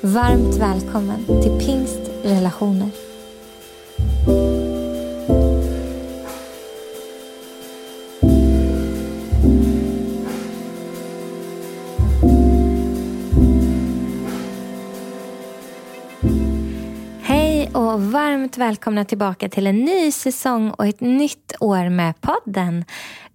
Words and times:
Varmt 0.00 0.56
välkommen 0.56 1.26
till 1.26 1.66
Pingst 1.66 2.00
relationer. 2.22 2.88
Hej 17.22 17.70
och 17.74 18.02
varmt 18.02 18.58
välkomna 18.58 19.04
tillbaka 19.04 19.48
till 19.48 19.66
en 19.66 19.84
ny 19.84 20.12
säsong 20.12 20.70
och 20.70 20.86
ett 20.86 21.00
nytt 21.00 21.54
år 21.60 21.88
med 21.88 22.20
podden. 22.20 22.84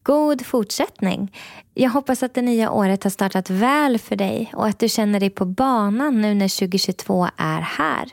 God 0.04 0.46
fortsättning. 0.46 1.36
Jag 1.74 1.90
hoppas 1.90 2.24
att 2.24 2.34
det 2.34 2.42
nya 2.42 2.72
året 2.72 3.04
har 3.04 3.12
startat 3.12 3.50
väl 3.50 4.00
för 4.00 4.16
dig 4.16 4.52
och 4.56 4.68
att 4.68 4.80
du 4.80 4.90
känner 4.90 5.20
dig 5.20 5.30
på 5.30 5.46
banan 5.46 6.22
nu 6.22 6.34
när 6.34 6.60
2022 6.60 7.28
är 7.38 7.62
här. 7.62 8.12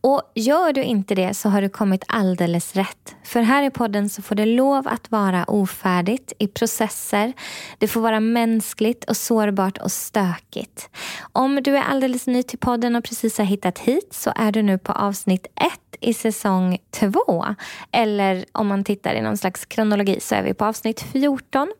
Och 0.00 0.22
gör 0.34 0.72
du 0.72 0.82
inte 0.82 1.14
det 1.14 1.34
så 1.34 1.48
har 1.48 1.62
du 1.62 1.68
kommit 1.68 2.04
alldeles 2.06 2.76
rätt. 2.76 3.16
För 3.24 3.40
här 3.40 3.62
i 3.62 3.70
podden 3.70 4.08
så 4.08 4.22
får 4.22 4.34
det 4.34 4.46
lov 4.46 4.88
att 4.88 5.10
vara 5.10 5.44
ofärdigt 5.44 6.32
i 6.38 6.46
processer. 6.46 7.32
Det 7.78 7.88
får 7.88 8.00
vara 8.00 8.20
mänskligt 8.20 9.04
och 9.04 9.16
sårbart 9.16 9.78
och 9.78 9.92
stökigt. 9.92 10.90
Om 11.32 11.62
du 11.62 11.76
är 11.76 11.82
alldeles 11.82 12.26
ny 12.26 12.42
till 12.42 12.58
podden 12.58 12.96
och 12.96 13.04
precis 13.04 13.38
har 13.38 13.44
hittat 13.44 13.78
hit 13.78 14.08
så 14.10 14.32
är 14.36 14.52
du 14.52 14.62
nu 14.62 14.78
på 14.78 14.92
avsnitt 14.92 15.46
ett 15.54 15.88
i 16.00 16.14
säsong 16.14 16.78
två. 16.90 17.44
Eller 17.92 18.44
om 18.52 18.66
man 18.66 18.84
tittar 18.84 19.14
i 19.14 19.20
någon 19.20 19.36
slags 19.36 19.64
kronologi 19.64 20.20
så 20.20 20.34
är 20.34 20.42
vi 20.42 20.54
på 20.54 20.64
avsnitt 20.64 21.00
14. 21.12 21.72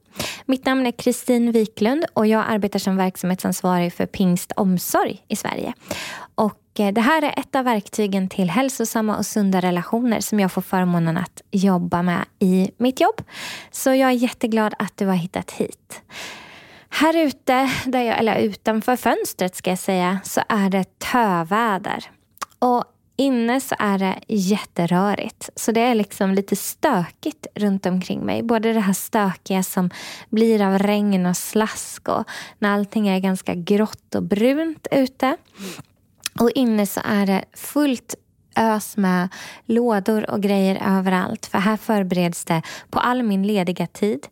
Mitt 0.47 0.67
namn 0.67 0.87
är 0.87 0.93
Kristin 0.93 1.53
Wiklund 1.53 2.05
och 2.15 2.27
jag 2.27 2.45
arbetar 2.49 2.79
som 2.79 2.97
verksamhetsansvarig 2.97 3.93
för 3.93 4.07
Pingst 4.07 4.53
Omsorg 4.57 5.25
i 5.29 5.37
Sverige. 5.37 5.73
Och 6.35 6.61
Eh, 6.81 6.93
det 6.93 7.01
här 7.01 7.23
är 7.23 7.41
ett 7.41 7.55
av 7.55 7.65
verktygen 7.65 8.29
till 8.29 8.51
hälsosamma 8.51 9.17
och 9.17 9.27
sunda 9.27 9.61
relationer 9.61 10.21
som 10.21 10.41
jag 10.41 10.53
får 10.53 10.63
förmånen 10.63 11.17
att 11.17 11.43
jobba 11.51 12.03
med 12.03 12.25
i 12.39 12.71
mitt 12.77 13.01
jobb. 13.01 13.23
Så 13.71 13.91
jag 13.91 14.11
är 14.11 14.15
jätteglad 14.15 14.75
att 14.79 14.97
du 14.97 15.07
har 15.07 15.15
hittat 15.15 15.51
hit. 15.51 16.03
Här 16.91 17.17
ute, 17.17 17.71
där 17.87 18.03
jag, 18.03 18.19
eller 18.19 18.37
utanför 18.37 18.97
fönstret 18.97 19.57
ska 19.57 19.71
jag 19.71 19.79
säga, 19.79 20.19
så 20.25 20.41
är 20.49 20.71
det 20.71 20.99
töväder. 20.99 22.11
Och 22.59 22.85
Inne 23.21 23.61
så 23.61 23.75
är 23.79 23.99
det 23.99 24.19
jätterörigt. 24.29 25.51
Så 25.57 25.73
det 25.73 25.81
är 25.81 25.95
liksom 25.95 26.35
lite 26.35 26.57
stökigt 26.57 27.47
runt 27.55 27.87
omkring 27.87 28.21
mig. 28.21 28.43
Både 28.43 28.73
det 28.73 28.81
här 28.81 28.93
stökiga 28.93 29.63
som 29.63 29.91
blir 30.31 30.63
av 30.63 30.79
regn 30.79 31.27
och 31.27 31.37
slask 31.37 32.09
och 32.09 32.25
när 32.59 32.75
allting 32.75 33.09
är 33.09 33.21
ganska 33.21 33.55
grått 33.55 34.15
och 34.15 34.23
brunt 34.23 34.87
ute. 34.91 35.37
Och 36.41 36.51
inne 36.51 36.87
så 36.87 37.01
är 37.05 37.27
det 37.27 37.45
fullt 37.53 38.15
ös 38.57 38.97
med 38.97 39.29
lådor 39.65 40.31
och 40.31 40.43
grejer 40.43 40.99
överallt. 40.99 41.47
För 41.47 41.59
här 41.59 41.77
förbereds 41.77 42.45
det 42.45 42.63
på 42.91 42.99
all 42.99 43.23
min 43.23 43.47
lediga 43.47 43.87
tid 43.87 44.27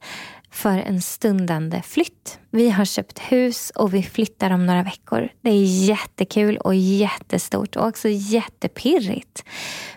för 0.51 0.79
en 0.79 1.03
stundande 1.03 1.83
flytt. 1.83 2.39
Vi 2.57 2.71
har 2.71 2.85
köpt 2.85 3.19
hus 3.19 3.71
och 3.71 3.95
vi 3.95 4.03
flyttar 4.03 4.51
om 4.51 4.67
några 4.67 4.83
veckor. 4.83 5.29
Det 5.41 5.51
är 5.51 5.87
jättekul 5.89 6.57
och 6.57 6.75
jättestort 6.75 7.77
och 7.77 7.87
också 7.87 8.09
jättepirrigt. 8.09 9.45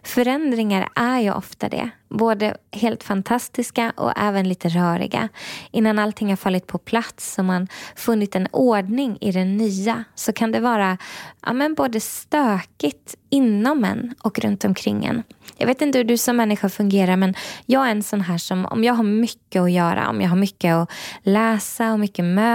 Förändringar 0.04 0.90
är 0.96 1.20
ju 1.20 1.34
ofta 1.34 1.70
det. 1.70 1.90
Både 2.10 2.58
helt 2.72 3.04
fantastiska 3.04 3.94
och 3.96 4.14
även 4.18 4.50
lite 4.50 4.70
röriga. 4.70 5.30
Innan 5.72 6.00
allting 6.00 6.30
har 6.30 6.36
fallit 6.36 6.68
på 6.68 6.78
plats 6.78 7.40
och 7.40 7.46
man 7.46 7.68
funnit 7.96 8.36
en 8.36 8.48
ordning 8.52 9.18
i 9.22 9.32
det 9.32 9.46
nya 9.46 10.04
så 10.16 10.34
kan 10.34 10.52
det 10.52 10.60
vara 10.60 10.98
ja, 11.46 11.54
men 11.54 11.74
både 11.74 12.00
stökigt 12.00 13.16
inom 13.30 13.84
en 13.84 14.16
och 14.22 14.40
runt 14.40 14.66
omkring 14.66 15.06
en. 15.06 15.24
Jag 15.58 15.68
vet 15.68 15.82
inte 15.82 15.98
hur 15.98 16.06
du 16.06 16.18
som 16.18 16.38
människa 16.38 16.70
fungerar 16.70 17.16
men 17.16 17.36
jag 17.66 17.88
är 17.88 17.92
en 17.92 18.04
sån 18.04 18.22
här 18.22 18.38
som 18.38 18.66
om 18.66 18.84
jag 18.84 18.94
har 18.94 19.04
mycket 19.04 19.62
att 19.62 19.72
göra, 19.72 20.10
om 20.10 20.22
jag 20.22 20.30
har 20.30 20.38
mycket 20.38 20.74
att 20.74 20.92
läsa 21.24 21.94
och 21.94 22.00
mycket 22.00 22.26
möten 22.26 22.49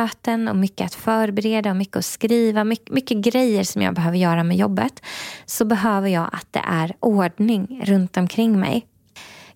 och 0.48 0.56
mycket 0.56 0.86
att 0.86 0.94
förbereda 0.94 1.70
och 1.70 1.76
mycket 1.76 1.96
att 1.96 2.04
skriva, 2.04 2.64
mycket, 2.64 2.90
mycket 2.90 3.16
grejer 3.16 3.64
som 3.64 3.82
jag 3.82 3.94
behöver 3.94 4.18
göra 4.18 4.44
med 4.44 4.56
jobbet 4.56 5.02
så 5.46 5.64
behöver 5.64 6.08
jag 6.08 6.30
att 6.32 6.46
det 6.50 6.62
är 6.66 6.92
ordning 7.00 7.82
runt 7.84 8.16
omkring 8.16 8.60
mig. 8.60 8.86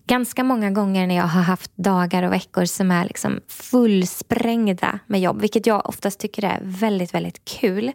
Ganska 0.07 0.43
många 0.43 0.71
gånger 0.71 1.07
när 1.07 1.15
jag 1.15 1.27
har 1.27 1.41
haft 1.41 1.71
dagar 1.75 2.23
och 2.23 2.33
veckor 2.33 2.65
som 2.65 2.91
är 2.91 3.05
liksom 3.05 3.39
fullsprängda 3.47 4.99
med 5.07 5.21
jobb, 5.21 5.41
vilket 5.41 5.67
jag 5.67 5.89
oftast 5.89 6.19
tycker 6.19 6.45
är 6.45 6.59
väldigt, 6.61 7.13
väldigt 7.13 7.45
kul, 7.45 7.91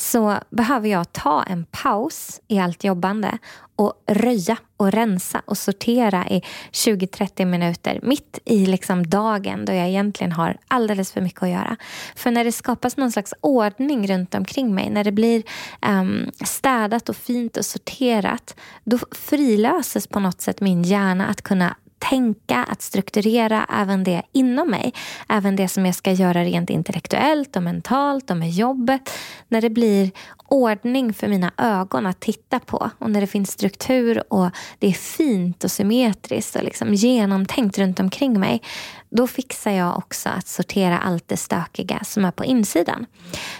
så 0.00 0.38
behöver 0.50 0.88
jag 0.88 1.12
ta 1.12 1.42
en 1.42 1.64
paus 1.64 2.40
i 2.48 2.58
allt 2.58 2.84
jobbande 2.84 3.38
och 3.76 3.92
röja 4.06 4.56
och 4.76 4.92
rensa 4.92 5.42
och 5.44 5.58
sortera 5.58 6.28
i 6.28 6.42
20-30 6.72 7.44
minuter 7.44 8.00
mitt 8.02 8.38
i 8.44 8.66
liksom 8.66 9.10
dagen 9.10 9.64
då 9.64 9.72
jag 9.72 9.88
egentligen 9.88 10.32
har 10.32 10.56
alldeles 10.68 11.12
för 11.12 11.20
mycket 11.20 11.42
att 11.42 11.48
göra. 11.48 11.76
För 12.16 12.30
när 12.30 12.44
det 12.44 12.52
skapas 12.52 12.96
någon 12.96 13.12
slags 13.12 13.34
ordning 13.40 14.08
runt 14.08 14.34
omkring 14.34 14.74
mig, 14.74 14.90
när 14.90 15.04
det 15.04 15.12
blir 15.12 15.42
um, 15.86 16.30
städat 16.44 17.08
och 17.08 17.16
fint 17.16 17.56
och 17.56 17.64
sorterat, 17.64 18.56
då 18.84 18.98
frilöses 19.10 20.06
på 20.06 20.20
något 20.20 20.40
sätt 20.40 20.60
min 20.60 20.82
hjärna 20.82 21.26
att 21.26 21.42
kunna 21.42 21.76
tänka, 21.98 22.64
att 22.64 22.82
strukturera 22.82 23.66
även 23.72 24.04
det 24.04 24.22
inom 24.32 24.70
mig. 24.70 24.92
Även 25.28 25.56
det 25.56 25.68
som 25.68 25.86
jag 25.86 25.94
ska 25.94 26.12
göra 26.12 26.44
rent 26.44 26.70
intellektuellt 26.70 27.56
och 27.56 27.62
mentalt 27.62 28.30
och 28.30 28.36
med 28.36 28.50
jobbet. 28.50 29.10
När 29.48 29.60
det 29.60 29.70
blir 29.70 30.10
ordning 30.48 31.14
för 31.14 31.28
mina 31.28 31.52
ögon 31.56 32.06
att 32.06 32.20
titta 32.20 32.60
på 32.60 32.90
och 32.98 33.10
när 33.10 33.20
det 33.20 33.26
finns 33.26 33.50
struktur 33.50 34.22
och 34.32 34.50
det 34.78 34.86
är 34.86 34.92
fint 34.92 35.64
och 35.64 35.70
symmetriskt 35.70 36.56
och 36.56 36.64
liksom 36.64 36.94
genomtänkt 36.94 37.78
runt 37.78 38.00
omkring 38.00 38.40
mig. 38.40 38.62
Då 39.10 39.26
fixar 39.26 39.70
jag 39.70 39.98
också 39.98 40.28
att 40.28 40.48
sortera 40.48 40.98
allt 40.98 41.28
det 41.28 41.36
stökiga 41.36 42.00
som 42.04 42.24
är 42.24 42.30
på 42.30 42.44
insidan. 42.44 43.06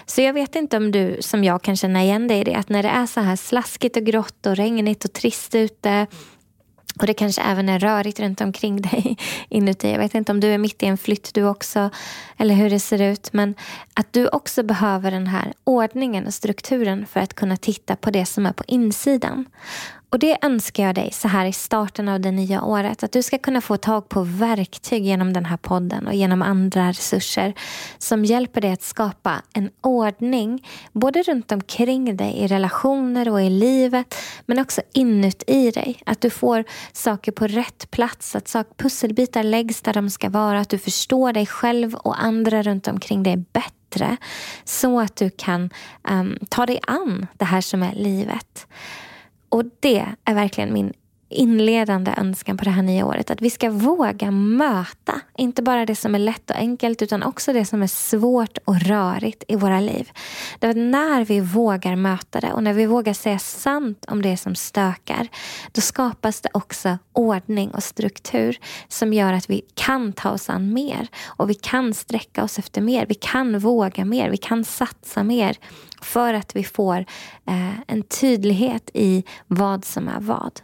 Så 0.05 0.21
jag 0.21 0.33
vet 0.33 0.55
inte 0.55 0.77
om 0.77 0.91
du 0.91 1.17
som 1.19 1.43
jag 1.43 1.61
kan 1.61 1.75
känna 1.75 2.03
igen 2.03 2.27
dig 2.27 2.39
i 2.39 2.43
det. 2.43 2.55
Att 2.55 2.69
när 2.69 2.83
det 2.83 2.89
är 2.89 3.05
så 3.05 3.19
här 3.19 3.35
slaskigt 3.35 3.97
och 3.97 4.03
grått 4.03 4.45
och 4.45 4.55
regnigt 4.55 5.05
och 5.05 5.13
trist 5.13 5.55
ute 5.55 6.07
och 6.99 7.07
det 7.07 7.13
kanske 7.13 7.41
även 7.41 7.69
är 7.69 7.79
rörigt 7.79 8.19
runt 8.19 8.41
omkring 8.41 8.81
dig 8.81 9.17
inuti. 9.49 9.91
Jag 9.91 9.99
vet 9.99 10.15
inte 10.15 10.31
om 10.31 10.39
du 10.39 10.47
är 10.47 10.57
mitt 10.57 10.83
i 10.83 10.85
en 10.85 10.97
flytt 10.97 11.33
du 11.33 11.43
också, 11.43 11.89
eller 12.37 12.55
hur 12.55 12.69
det 12.69 12.79
ser 12.79 13.01
ut. 13.01 13.33
Men 13.33 13.55
att 13.93 14.13
du 14.13 14.27
också 14.27 14.63
behöver 14.63 15.11
den 15.11 15.27
här 15.27 15.53
ordningen 15.63 16.27
och 16.27 16.33
strukturen 16.33 17.05
för 17.05 17.19
att 17.19 17.33
kunna 17.33 17.57
titta 17.57 17.95
på 17.95 18.11
det 18.11 18.25
som 18.25 18.45
är 18.45 18.53
på 18.53 18.63
insidan. 18.67 19.45
Och 20.11 20.19
det 20.19 20.37
önskar 20.41 20.83
jag 20.83 20.95
dig 20.95 21.11
så 21.11 21.27
här 21.27 21.45
i 21.45 21.53
starten 21.53 22.09
av 22.09 22.19
det 22.19 22.31
nya 22.31 22.63
året. 22.63 23.03
Att 23.03 23.11
du 23.11 23.23
ska 23.23 23.37
kunna 23.37 23.61
få 23.61 23.77
tag 23.77 24.09
på 24.09 24.23
verktyg 24.23 25.05
genom 25.05 25.33
den 25.33 25.45
här 25.45 25.57
podden 25.57 26.07
och 26.07 26.13
genom 26.13 26.41
andra 26.41 26.89
resurser 26.89 27.53
som 27.97 28.25
hjälper 28.25 28.61
dig 28.61 28.71
att 28.71 28.81
skapa 28.81 29.41
en 29.53 29.69
ordning 29.81 30.67
både 30.91 31.23
runt 31.23 31.51
omkring 31.51 32.17
dig 32.17 32.37
i 32.37 32.47
relationer 32.47 33.29
och 33.29 33.41
i 33.41 33.49
livet 33.49 34.15
men 34.45 34.59
också 34.59 34.81
inuti 34.93 35.71
dig. 35.71 36.01
Att 36.05 36.21
du 36.21 36.29
får 36.29 36.63
saker 36.93 37.31
på 37.31 37.47
rätt 37.47 37.91
plats, 37.91 38.35
att 38.35 38.77
pusselbitar 38.77 39.43
läggs 39.43 39.81
där 39.81 39.93
de 39.93 40.09
ska 40.09 40.29
vara, 40.29 40.59
att 40.59 40.69
du 40.69 40.77
förstår 40.77 41.33
dig 41.33 41.45
själv 41.45 41.95
och 41.95 42.23
andra 42.23 42.63
runt 42.63 42.87
omkring 42.87 43.23
dig 43.23 43.37
bättre 43.37 44.17
så 44.63 44.99
att 44.99 45.15
du 45.15 45.29
kan 45.29 45.69
um, 46.09 46.37
ta 46.49 46.65
dig 46.65 46.79
an 46.87 47.27
det 47.33 47.45
här 47.45 47.61
som 47.61 47.83
är 47.83 47.93
livet. 47.95 48.67
Och 49.49 49.63
det 49.79 50.05
är 50.25 50.33
verkligen 50.33 50.73
min 50.73 50.93
inledande 51.29 52.13
önskan 52.17 52.57
på 52.57 52.63
det 52.63 52.69
här 52.69 52.81
nya 52.81 53.05
året. 53.05 53.31
Att 53.31 53.41
vi 53.41 53.49
ska 53.49 53.69
våga 53.69 54.31
möta, 54.31 55.21
inte 55.37 55.61
bara 55.61 55.85
det 55.85 55.95
som 55.95 56.15
är 56.15 56.19
lätt 56.19 56.49
och 56.49 56.55
enkelt 56.55 57.01
utan 57.01 57.23
också 57.23 57.53
det 57.53 57.65
som 57.65 57.83
är 57.83 57.87
svårt 57.87 58.57
och 58.65 58.81
rörigt 58.81 59.43
i 59.47 59.55
våra 59.55 59.79
liv. 59.79 60.11
Därför 60.59 60.79
när 60.79 61.25
vi 61.25 61.39
vågar 61.39 61.95
möta 61.95 62.39
det 62.39 62.53
och 62.53 62.63
när 62.63 62.73
vi 62.73 62.85
vågar 62.85 63.13
säga 63.13 63.39
sant 63.39 64.05
om 64.07 64.21
det 64.21 64.37
som 64.37 64.55
stökar, 64.55 65.27
då 65.71 65.81
skapas 65.81 66.41
det 66.41 66.49
också 66.53 66.97
ordning 67.13 67.71
och 67.71 67.83
struktur 67.83 68.57
som 68.87 69.13
gör 69.13 69.33
att 69.33 69.49
vi 69.49 69.61
kan 69.73 70.13
ta 70.13 70.31
oss 70.31 70.49
an 70.49 70.73
mer 70.73 71.07
och 71.25 71.49
vi 71.49 71.53
kan 71.53 71.93
sträcka 71.93 72.43
oss 72.43 72.59
efter 72.59 72.81
mer. 72.81 73.05
Vi 73.09 73.15
kan 73.15 73.59
våga 73.59 74.05
mer, 74.05 74.29
vi 74.29 74.37
kan 74.37 74.63
satsa 74.63 75.23
mer 75.23 75.57
för 76.01 76.33
att 76.33 76.55
vi 76.55 76.63
får 76.63 77.05
eh, 77.47 77.79
en 77.87 78.03
tydlighet 78.03 78.89
i 78.93 79.23
vad 79.47 79.85
som 79.85 80.07
är 80.07 80.19
vad. 80.19 80.61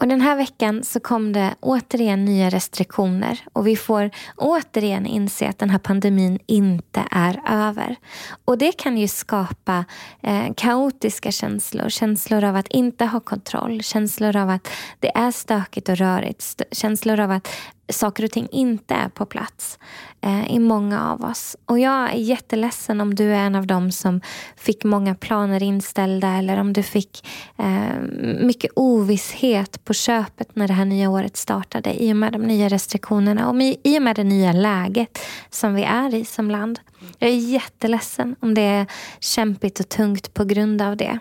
Och 0.00 0.08
den 0.08 0.20
här 0.20 0.36
veckan 0.36 0.84
så 0.84 1.00
kom 1.00 1.32
det 1.32 1.54
återigen 1.60 2.24
nya 2.24 2.50
restriktioner. 2.50 3.40
Och 3.52 3.66
vi 3.66 3.76
får 3.76 4.10
återigen 4.36 5.06
inse 5.06 5.48
att 5.48 5.58
den 5.58 5.70
här 5.70 5.78
pandemin 5.78 6.38
inte 6.46 7.04
är 7.10 7.40
över. 7.48 7.96
Och 8.44 8.58
det 8.58 8.72
kan 8.72 8.98
ju 8.98 9.08
skapa 9.08 9.84
eh, 10.22 10.54
kaotiska 10.56 11.32
känslor, 11.32 11.88
känslor 11.88 12.44
av 12.44 12.56
att 12.56 12.68
inte 12.68 13.04
ha 13.04 13.20
kontroll, 13.20 13.82
känslor 13.82 14.36
av 14.36 14.50
att 14.50 14.68
det 15.00 15.16
är 15.16 15.30
stökigt 15.30 15.88
och 15.88 15.96
rörigt, 15.96 16.62
känslor 16.72 17.20
av 17.20 17.30
att 17.30 17.48
saker 17.92 18.24
och 18.24 18.30
ting 18.30 18.48
inte 18.52 18.94
är 18.94 19.08
på 19.08 19.26
plats 19.26 19.78
eh, 20.20 20.52
i 20.52 20.58
många 20.58 21.10
av 21.10 21.24
oss. 21.24 21.56
Och 21.64 21.78
jag 21.78 22.10
är 22.10 22.18
jätteledsen 22.18 23.00
om 23.00 23.14
du 23.14 23.24
är 23.24 23.46
en 23.46 23.54
av 23.54 23.66
dem 23.66 23.92
som 23.92 24.20
fick 24.56 24.84
många 24.84 25.14
planer 25.14 25.62
inställda 25.62 26.28
eller 26.28 26.60
om 26.60 26.72
du 26.72 26.82
fick 26.82 27.28
eh, 27.56 28.00
mycket 28.40 28.70
ovisshet 28.76 29.84
på 29.84 29.94
köpet 29.94 30.56
när 30.56 30.68
det 30.68 30.74
här 30.74 30.84
nya 30.84 31.10
året 31.10 31.36
startade 31.36 32.02
i 32.02 32.12
och 32.12 32.16
med 32.16 32.32
de 32.32 32.42
nya 32.42 32.68
restriktionerna 32.68 33.48
och 33.50 33.62
i 33.62 33.98
och 33.98 34.02
med 34.02 34.16
det 34.16 34.24
nya 34.24 34.52
läget 34.52 35.18
som 35.50 35.74
vi 35.74 35.82
är 35.82 36.14
i 36.14 36.24
som 36.24 36.50
land. 36.50 36.80
Jag 37.18 37.30
är 37.30 37.34
jätteledsen 37.34 38.36
om 38.40 38.54
det 38.54 38.62
är 38.62 38.86
kämpigt 39.20 39.80
och 39.80 39.88
tungt 39.88 40.34
på 40.34 40.44
grund 40.44 40.82
av 40.82 40.96
det. 40.96 41.18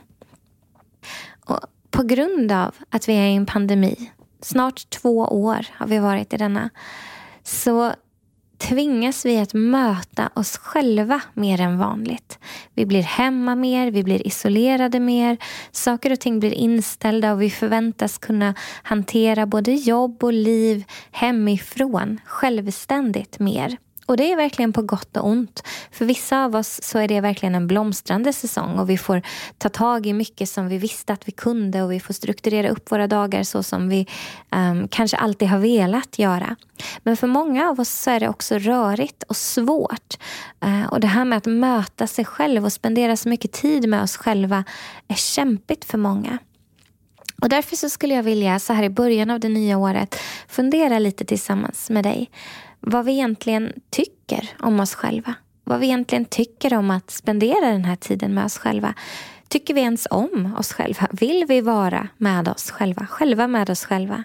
Och 1.45 1.59
på 1.91 2.03
grund 2.03 2.51
av 2.51 2.75
att 2.89 3.09
vi 3.09 3.13
är 3.13 3.27
i 3.27 3.35
en 3.35 3.45
pandemi 3.45 4.11
snart 4.41 4.89
två 4.89 5.17
år 5.19 5.65
har 5.73 5.87
vi 5.87 5.99
varit 5.99 6.33
i 6.33 6.37
denna, 6.37 6.69
så 7.43 7.93
tvingas 8.57 9.25
vi 9.25 9.37
att 9.37 9.53
möta 9.53 10.29
oss 10.33 10.57
själva 10.57 11.21
mer 11.33 11.61
än 11.61 11.77
vanligt. 11.77 12.39
Vi 12.73 12.85
blir 12.85 13.03
hemma 13.03 13.55
mer, 13.55 13.91
vi 13.91 14.03
blir 14.03 14.27
isolerade 14.27 14.99
mer, 14.99 15.37
saker 15.71 16.11
och 16.11 16.19
ting 16.19 16.39
blir 16.39 16.53
inställda 16.53 17.33
och 17.33 17.41
vi 17.41 17.49
förväntas 17.49 18.17
kunna 18.17 18.55
hantera 18.83 19.45
både 19.45 19.71
jobb 19.71 20.23
och 20.23 20.33
liv 20.33 20.83
hemifrån 21.11 22.19
självständigt 22.25 23.39
mer. 23.39 23.77
Och 24.07 24.17
det 24.17 24.31
är 24.31 24.35
verkligen 24.35 24.73
på 24.73 24.81
gott 24.81 25.17
och 25.17 25.27
ont. 25.27 25.63
För 25.91 26.05
vissa 26.05 26.45
av 26.45 26.55
oss 26.55 26.79
så 26.83 26.99
är 26.99 27.07
det 27.07 27.21
verkligen 27.21 27.55
en 27.55 27.67
blomstrande 27.67 28.33
säsong 28.33 28.79
och 28.79 28.89
vi 28.89 28.97
får 28.97 29.21
ta 29.57 29.69
tag 29.69 30.05
i 30.05 30.13
mycket 30.13 30.49
som 30.49 30.67
vi 30.67 30.77
visste 30.77 31.13
att 31.13 31.27
vi 31.27 31.31
kunde 31.31 31.81
och 31.81 31.91
vi 31.91 31.99
får 31.99 32.13
strukturera 32.13 32.69
upp 32.69 32.91
våra 32.91 33.07
dagar 33.07 33.43
så 33.43 33.63
som 33.63 33.89
vi 33.89 34.07
um, 34.51 34.87
kanske 34.87 35.17
alltid 35.17 35.47
har 35.47 35.59
velat 35.59 36.19
göra. 36.19 36.55
Men 37.03 37.17
för 37.17 37.27
många 37.27 37.69
av 37.69 37.79
oss 37.79 37.89
så 37.89 38.11
är 38.11 38.19
det 38.19 38.29
också 38.29 38.57
rörigt 38.57 39.23
och 39.23 39.37
svårt. 39.37 40.17
Uh, 40.65 40.85
och 40.85 40.99
det 40.99 41.07
här 41.07 41.25
med 41.25 41.37
att 41.37 41.45
möta 41.45 42.07
sig 42.07 42.25
själv 42.25 42.65
och 42.65 42.73
spendera 42.73 43.17
så 43.17 43.29
mycket 43.29 43.51
tid 43.51 43.89
med 43.89 44.03
oss 44.03 44.17
själva 44.17 44.63
är 45.07 45.15
kämpigt 45.15 45.85
för 45.85 45.97
många. 45.97 46.37
Och 47.41 47.49
Därför 47.49 47.75
så 47.75 47.89
skulle 47.89 48.13
jag 48.13 48.23
vilja 48.23 48.59
så 48.59 48.73
här 48.73 48.83
i 48.83 48.89
början 48.89 49.29
av 49.29 49.39
det 49.39 49.49
nya 49.49 49.77
året 49.77 50.15
fundera 50.47 50.99
lite 50.99 51.25
tillsammans 51.25 51.89
med 51.89 52.03
dig 52.03 52.29
vad 52.79 53.05
vi 53.05 53.11
egentligen 53.11 53.73
tycker 53.89 54.49
om 54.59 54.79
oss 54.79 54.95
själva. 54.95 55.33
Vad 55.63 55.79
vi 55.79 55.85
egentligen 55.85 56.25
tycker 56.25 56.73
om 56.73 56.91
att 56.91 57.11
spendera 57.11 57.71
den 57.71 57.85
här 57.85 57.95
tiden 57.95 58.33
med 58.33 58.45
oss 58.45 58.57
själva. 58.57 58.93
Tycker 59.47 59.73
vi 59.73 59.81
ens 59.81 60.07
om 60.09 60.55
oss 60.59 60.73
själva? 60.73 61.07
Vill 61.11 61.45
vi 61.47 61.61
vara 61.61 62.07
med 62.17 62.47
oss 62.47 62.71
själva? 62.71 63.07
Själva 63.07 63.47
med 63.47 63.69
oss 63.69 63.85
själva? 63.85 64.23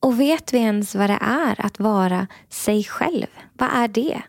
Och 0.00 0.20
vet 0.20 0.54
vi 0.54 0.58
ens 0.58 0.94
vad 0.94 1.10
det 1.10 1.18
är 1.20 1.66
att 1.66 1.78
vara 1.78 2.26
sig 2.48 2.84
själv? 2.84 3.26
Vad 3.52 3.68
är 3.72 3.88
det? 3.88 4.22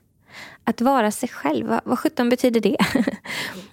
Att 0.63 0.81
vara 0.81 1.11
sig 1.11 1.29
själv, 1.29 1.67
vad, 1.67 1.81
vad 1.83 1.99
sjutton 1.99 2.29
betyder 2.29 2.61
det? 2.61 2.77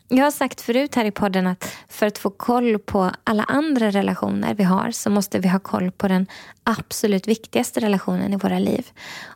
Jag 0.08 0.24
har 0.24 0.30
sagt 0.30 0.60
förut 0.60 0.94
här 0.94 1.04
i 1.04 1.10
podden 1.10 1.46
att 1.46 1.76
för 1.88 2.06
att 2.06 2.18
få 2.18 2.30
koll 2.30 2.78
på 2.78 3.10
alla 3.24 3.44
andra 3.44 3.90
relationer 3.90 4.54
vi 4.54 4.64
har 4.64 4.90
så 4.90 5.10
måste 5.10 5.38
vi 5.38 5.48
ha 5.48 5.58
koll 5.58 5.90
på 5.90 6.08
den 6.08 6.26
absolut 6.64 7.28
viktigaste 7.28 7.80
relationen 7.80 8.32
i 8.32 8.36
våra 8.36 8.58
liv. 8.58 8.90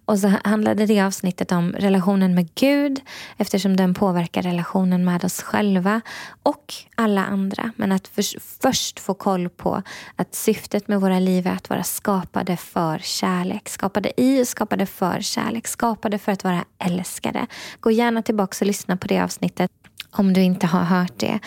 Och 0.05 0.19
så 0.19 0.33
handlade 0.45 0.87
det 0.87 1.01
avsnittet 1.01 1.53
om 1.53 1.73
relationen 1.73 2.35
med 2.35 2.55
Gud 2.55 3.01
eftersom 3.37 3.77
den 3.77 3.95
påverkar 3.95 4.43
relationen 4.43 5.05
med 5.05 5.25
oss 5.25 5.43
själva 5.43 6.01
och 6.43 6.75
alla 6.95 7.25
andra. 7.25 7.73
Men 7.77 7.93
att 7.93 8.09
för, 8.09 8.41
först 8.63 9.01
få 9.01 9.15
koll 9.15 9.49
på 9.49 9.83
att 10.17 10.35
syftet 10.35 10.89
med 10.89 11.01
våra 11.01 11.19
liv 11.19 11.47
är 11.47 11.53
att 11.53 11.71
vara 11.71 11.83
skapade 11.83 12.57
för 12.57 12.99
kärlek. 12.99 13.69
Skapade 13.69 14.21
i 14.21 14.43
och 14.43 14.49
skapade 14.49 14.87
för 14.87 15.21
kärlek. 15.21 15.67
Skapade 15.67 16.19
för 16.19 16.33
att 16.33 16.45
vara 16.45 16.65
älskade. 16.79 17.47
Gå 17.81 17.91
gärna 17.91 18.23
tillbaka 18.23 18.57
och 18.61 18.67
lyssna 18.67 18.97
på 18.97 19.07
det 19.07 19.21
avsnittet 19.21 19.71
om 20.11 20.33
du 20.33 20.43
inte 20.43 20.67
har 20.67 20.85
hört 20.85 21.19
det. 21.19 21.39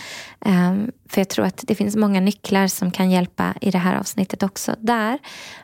Um, 0.46 0.92
för 1.10 1.22
jag 1.22 1.30
tror 1.30 1.46
att 1.46 1.64
det 1.68 1.76
finns 1.76 1.96
många 1.96 2.20
nycklar 2.20 2.68
som 2.68 2.92
kan 2.92 3.12
hjälpa 3.12 3.54
i 3.62 3.72
det 3.72 3.78
här 3.78 4.00
avsnittet 4.00 4.44
också. 4.44 4.76
Där. 4.80 5.20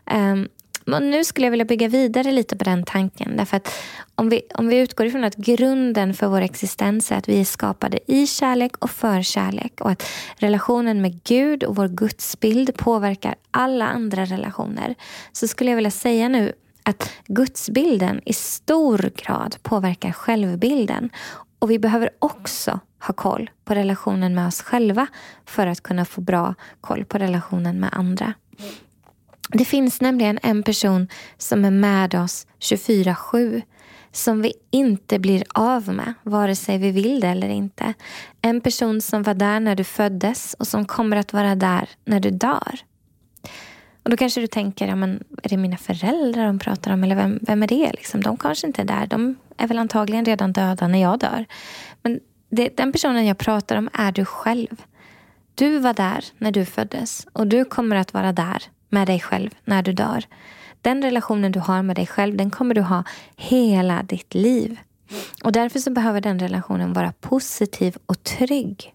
Ehm, 0.06 0.32
um, 0.40 0.48
och 0.94 1.02
nu 1.02 1.24
skulle 1.24 1.46
jag 1.46 1.52
vilja 1.52 1.66
bygga 1.66 1.88
vidare 1.88 2.32
lite 2.32 2.58
på 2.58 2.64
den 2.64 2.84
tanken. 2.84 3.38
Därför 3.38 3.58
att 3.58 3.74
om 4.16 4.30
vi, 4.30 4.42
om 4.54 4.68
vi 4.68 4.78
utgår 4.78 5.06
ifrån 5.06 5.24
att 5.24 5.36
grunden 5.36 6.14
för 6.14 6.28
vår 6.28 6.42
existens 6.42 7.12
är 7.12 7.16
att 7.16 7.30
vi 7.30 7.42
är 7.42 7.46
skapade 7.46 8.00
i 8.08 8.28
kärlek 8.28 8.78
och 8.78 8.90
för 8.90 9.22
kärlek 9.22 9.82
och 9.82 9.92
att 9.92 10.04
relationen 10.38 11.02
med 11.02 11.24
Gud 11.24 11.64
och 11.64 11.76
vår 11.76 11.88
gudsbild 11.88 12.78
påverkar 12.78 13.36
alla 13.52 13.88
andra 13.88 14.26
relationer 14.26 14.96
så 15.32 15.48
skulle 15.48 15.72
jag 15.72 15.76
vilja 15.76 15.92
säga 15.92 16.30
nu 16.30 16.54
att 16.84 17.10
gudsbilden 17.28 18.22
i 18.26 18.34
stor 18.34 19.12
grad 19.16 19.56
påverkar 19.62 20.12
självbilden 20.12 21.10
och 21.60 21.72
vi 21.72 21.80
behöver 21.80 22.10
också 22.20 22.80
ha 23.00 23.14
koll 23.14 23.50
på 23.66 23.76
relationen 23.76 24.36
med 24.36 24.48
oss 24.48 24.62
själva 24.62 25.08
för 25.46 25.68
att 25.68 25.82
kunna 25.82 26.06
få 26.06 26.22
bra 26.22 26.56
koll 26.82 27.06
på 27.06 27.18
relationen 27.18 27.80
med 27.80 27.90
andra. 27.94 28.34
Det 29.50 29.66
finns 29.66 30.02
nämligen 30.02 30.40
en 30.44 30.64
person 30.64 31.08
som 31.38 31.66
är 31.66 31.72
med 31.72 32.16
oss 32.16 32.48
24-7 32.60 33.62
som 34.12 34.42
vi 34.42 34.54
inte 34.72 35.20
blir 35.20 35.44
av 35.54 35.88
med, 35.88 36.14
vare 36.24 36.56
sig 36.56 36.78
vi 36.78 36.92
vill 36.92 37.20
det 37.20 37.28
eller 37.28 37.50
inte. 37.50 37.94
En 38.42 38.62
person 38.62 39.02
som 39.02 39.24
var 39.24 39.34
där 39.34 39.60
när 39.60 39.76
du 39.76 39.84
föddes 39.84 40.54
och 40.54 40.68
som 40.68 40.86
kommer 40.86 41.18
att 41.18 41.34
vara 41.34 41.56
där 41.56 41.90
när 42.06 42.20
du 42.20 42.30
dör. 42.30 42.80
Och 44.04 44.10
Då 44.10 44.18
kanske 44.18 44.42
du 44.42 44.48
tänker, 44.48 44.88
ja, 44.88 44.96
men 44.96 45.24
är 45.44 45.50
det 45.50 45.58
mina 45.58 45.78
föräldrar 45.78 46.46
de 46.46 46.60
pratar 46.60 46.94
om? 46.94 47.04
Eller 47.04 47.16
vem, 47.16 47.40
vem 47.42 47.64
är 47.64 47.68
det? 47.68 47.92
Liksom? 47.92 48.22
De 48.22 48.38
kanske 48.38 48.68
inte 48.68 48.82
är 48.82 48.86
där. 48.86 49.08
De 49.08 49.36
är 49.58 49.68
väl 49.68 49.78
antagligen 49.78 50.26
redan 50.26 50.54
döda 50.54 50.88
när 50.88 51.02
jag 51.02 51.20
dör. 51.20 51.46
Men 52.02 52.20
det, 52.50 52.78
den 52.78 52.92
personen 52.92 53.26
jag 53.26 53.38
pratar 53.38 53.76
om 53.76 53.90
är 53.94 54.12
du 54.12 54.26
själv. 54.26 54.84
Du 55.56 55.80
var 55.80 55.94
där 55.94 56.26
när 56.38 56.52
du 56.52 56.66
föddes 56.66 57.28
och 57.34 57.48
du 57.48 57.66
kommer 57.66 57.96
att 57.96 58.14
vara 58.14 58.32
där 58.32 58.64
med 58.90 59.08
dig 59.08 59.20
själv 59.20 59.50
när 59.66 59.84
du 59.84 59.94
dör. 59.94 60.26
Den 60.82 61.02
relationen 61.02 61.52
du 61.52 61.60
har 61.60 61.84
med 61.84 61.96
dig 61.96 62.08
själv 62.08 62.38
den 62.38 62.52
kommer 62.52 62.76
du 62.76 62.82
ha 62.82 63.04
hela 63.36 64.04
ditt 64.04 64.34
liv. 64.34 64.80
Och 65.44 65.52
Därför 65.52 65.80
så 65.80 65.92
behöver 65.92 66.22
den 66.22 66.40
relationen 66.40 66.94
vara 66.94 67.12
positiv 67.12 67.98
och 68.06 68.24
trygg. 68.24 68.94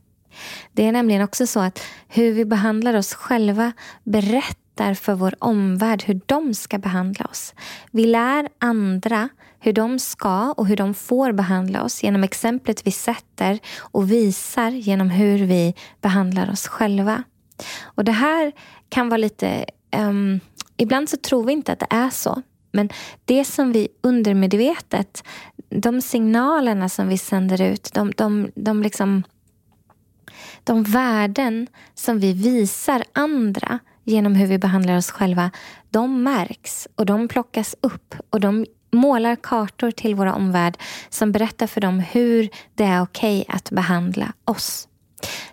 Det 0.73 0.87
är 0.87 0.93
nämligen 0.93 1.23
också 1.23 1.47
så 1.47 1.61
att 1.61 1.83
hur 2.09 2.33
vi 2.33 2.45
behandlar 2.45 2.95
oss 2.95 3.15
själva 3.15 3.73
berättar 4.03 4.95
för 4.95 5.15
vår 5.15 5.35
omvärld 5.39 6.03
hur 6.03 6.21
de 6.27 6.55
ska 6.55 6.79
behandla 6.79 7.25
oss. 7.25 7.55
Vi 7.91 8.07
lär 8.07 8.49
andra 8.59 9.29
hur 9.65 9.73
de 9.73 9.99
ska 9.99 10.53
och 10.53 10.67
hur 10.67 10.77
de 10.77 10.95
får 10.95 11.33
behandla 11.33 11.83
oss 11.83 12.03
genom 12.03 12.25
exemplet 12.25 12.87
vi 12.87 12.91
sätter 12.91 13.59
och 13.81 14.11
visar 14.11 14.71
genom 14.71 15.11
hur 15.11 15.39
vi 15.39 15.75
behandlar 16.01 16.51
oss 16.51 16.69
själva. 16.69 17.23
Och 17.85 18.05
Det 18.05 18.13
här 18.13 18.53
kan 18.89 19.09
vara 19.09 19.19
lite... 19.19 19.65
Um, 19.97 20.41
ibland 20.77 21.09
så 21.09 21.17
tror 21.17 21.45
vi 21.45 21.53
inte 21.53 21.73
att 21.73 21.81
det 21.81 21.87
är 21.91 22.11
så. 22.11 22.43
Men 22.73 22.89
det 23.25 23.45
som 23.45 23.73
vi 23.73 23.89
undermedvetet, 24.03 25.25
de 25.69 26.01
signalerna 26.01 26.89
som 26.89 27.09
vi 27.09 27.19
sänder 27.19 27.63
ut, 27.63 27.91
de, 27.95 28.13
de, 28.17 28.51
de, 28.55 28.83
liksom, 28.83 29.23
de 30.65 30.83
värden 30.83 31.67
som 31.95 32.19
vi 32.19 32.33
visar 32.33 33.05
andra 33.13 33.79
genom 34.05 34.35
hur 34.35 34.47
vi 34.47 34.59
behandlar 34.59 34.97
oss 34.97 35.11
själva, 35.11 35.51
de 35.91 36.23
märks 36.23 36.89
och 36.95 37.07
de 37.07 37.29
plockas 37.29 37.77
upp 37.81 38.15
och 38.31 38.41
de 38.41 38.67
målar 38.95 39.37
kartor 39.37 39.91
till 39.91 40.15
våra 40.15 40.35
omvärld 40.35 40.77
som 41.09 41.33
berättar 41.33 41.67
för 41.67 41.81
dem 41.81 42.01
hur 42.01 42.49
det 42.75 42.85
är 42.85 43.03
okej 43.03 43.41
okay 43.41 43.57
att 43.57 43.71
behandla 43.71 44.33
oss. 44.45 44.89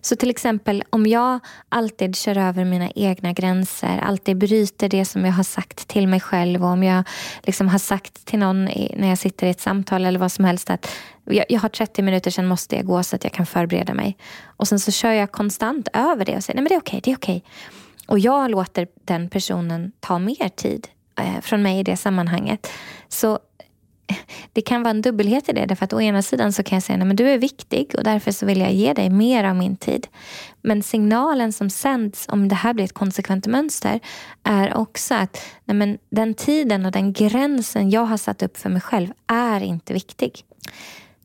Så 0.02 0.16
till 0.16 0.30
exempel 0.30 0.84
om 0.90 1.08
jag 1.08 1.40
alltid 1.70 2.16
kör 2.16 2.38
över 2.38 2.66
mina 2.66 2.92
egna 2.96 3.34
gränser, 3.34 3.98
alltid 3.98 4.38
bryter 4.38 4.90
det 4.90 5.06
som 5.06 5.26
jag 5.26 5.34
har 5.34 5.44
sagt 5.44 5.88
till 5.88 6.08
mig 6.08 6.20
själv 6.20 6.64
och 6.64 6.70
om 6.70 6.84
jag 6.84 7.04
liksom 7.44 7.68
har 7.68 7.80
sagt 7.80 8.26
till 8.26 8.40
någon 8.40 8.66
när 8.66 9.10
jag 9.10 9.18
sitter 9.18 9.48
i 9.48 9.50
ett 9.50 9.62
samtal 9.62 10.06
eller 10.06 10.20
vad 10.20 10.32
som 10.32 10.46
helst 10.46 10.70
att 10.70 10.88
jag, 11.26 11.46
jag 11.50 11.60
har 11.60 11.70
30 11.70 12.02
minuter, 12.02 12.32
sen 12.32 12.48
måste 12.48 12.76
jag 12.76 12.86
gå 12.86 13.04
så 13.04 13.16
att 13.16 13.24
jag 13.24 13.34
kan 13.34 13.46
förbereda 13.46 13.94
mig. 13.94 14.18
Och 14.46 14.68
sen 14.68 14.80
så 14.80 14.92
kör 14.92 15.12
jag 15.12 15.32
konstant 15.32 15.88
över 15.94 16.26
det 16.26 16.36
och 16.36 16.44
säger 16.44 16.56
nej 16.56 16.64
men 16.64 16.70
det 16.70 16.76
är 16.76 16.80
okej, 16.80 17.02
det 17.04 17.12
är 17.12 17.16
okej. 17.16 17.44
Och 18.08 18.20
jag 18.20 18.52
låter 18.52 18.88
den 19.06 19.30
personen 19.30 19.92
ta 20.00 20.20
mer 20.20 20.50
tid 20.50 20.88
Eh, 21.22 21.42
från 21.42 21.62
mig 21.62 21.80
i 21.80 21.84
det 21.84 21.98
sammanhanget. 21.98 22.72
Så 23.08 23.40
eh, 24.08 24.16
det 24.54 24.62
kan 24.62 24.84
vara 24.84 24.92
en 24.92 25.01
dubbelhet 25.01 25.50
i 25.50 25.54
det. 25.54 25.66
Därför 25.66 25.86
att 25.86 25.94
å 25.94 26.01
ena 26.01 26.22
sidan 26.22 26.54
så 26.54 26.63
kan 26.63 26.75
jag 26.75 26.84
säga 26.84 27.04
att 27.04 27.18
du 27.18 27.30
är 27.30 27.38
viktig 27.38 27.96
och 27.98 28.04
därför 28.04 28.32
så 28.32 28.46
vill 28.46 28.60
jag 28.60 28.74
ge 28.74 28.94
dig 28.94 29.10
mer 29.10 29.44
av 29.44 29.56
min 29.56 29.75
tid. 29.75 30.08
Men 30.62 30.84
signalen 30.84 31.54
som 31.54 31.70
sänds 31.70 32.25
om 32.30 32.48
det 32.48 32.56
här 32.56 32.74
blir 32.74 32.86
ett 32.86 32.94
konsekvent 32.94 33.48
mönster 33.48 34.00
är 34.44 34.78
också 34.78 35.16
att 35.16 35.38
nej 35.66 35.78
men, 35.78 35.98
den 36.10 36.34
tiden 36.34 36.86
och 36.86 36.92
den 36.92 37.13
gränsen 37.13 37.90
jag 37.90 38.06
har 38.06 38.18
satt 38.18 38.44
upp 38.44 38.58
för 38.58 38.70
mig 38.70 38.82
själv 38.82 39.08
är 39.28 39.62
inte 39.63 39.94
viktig. 39.94 40.46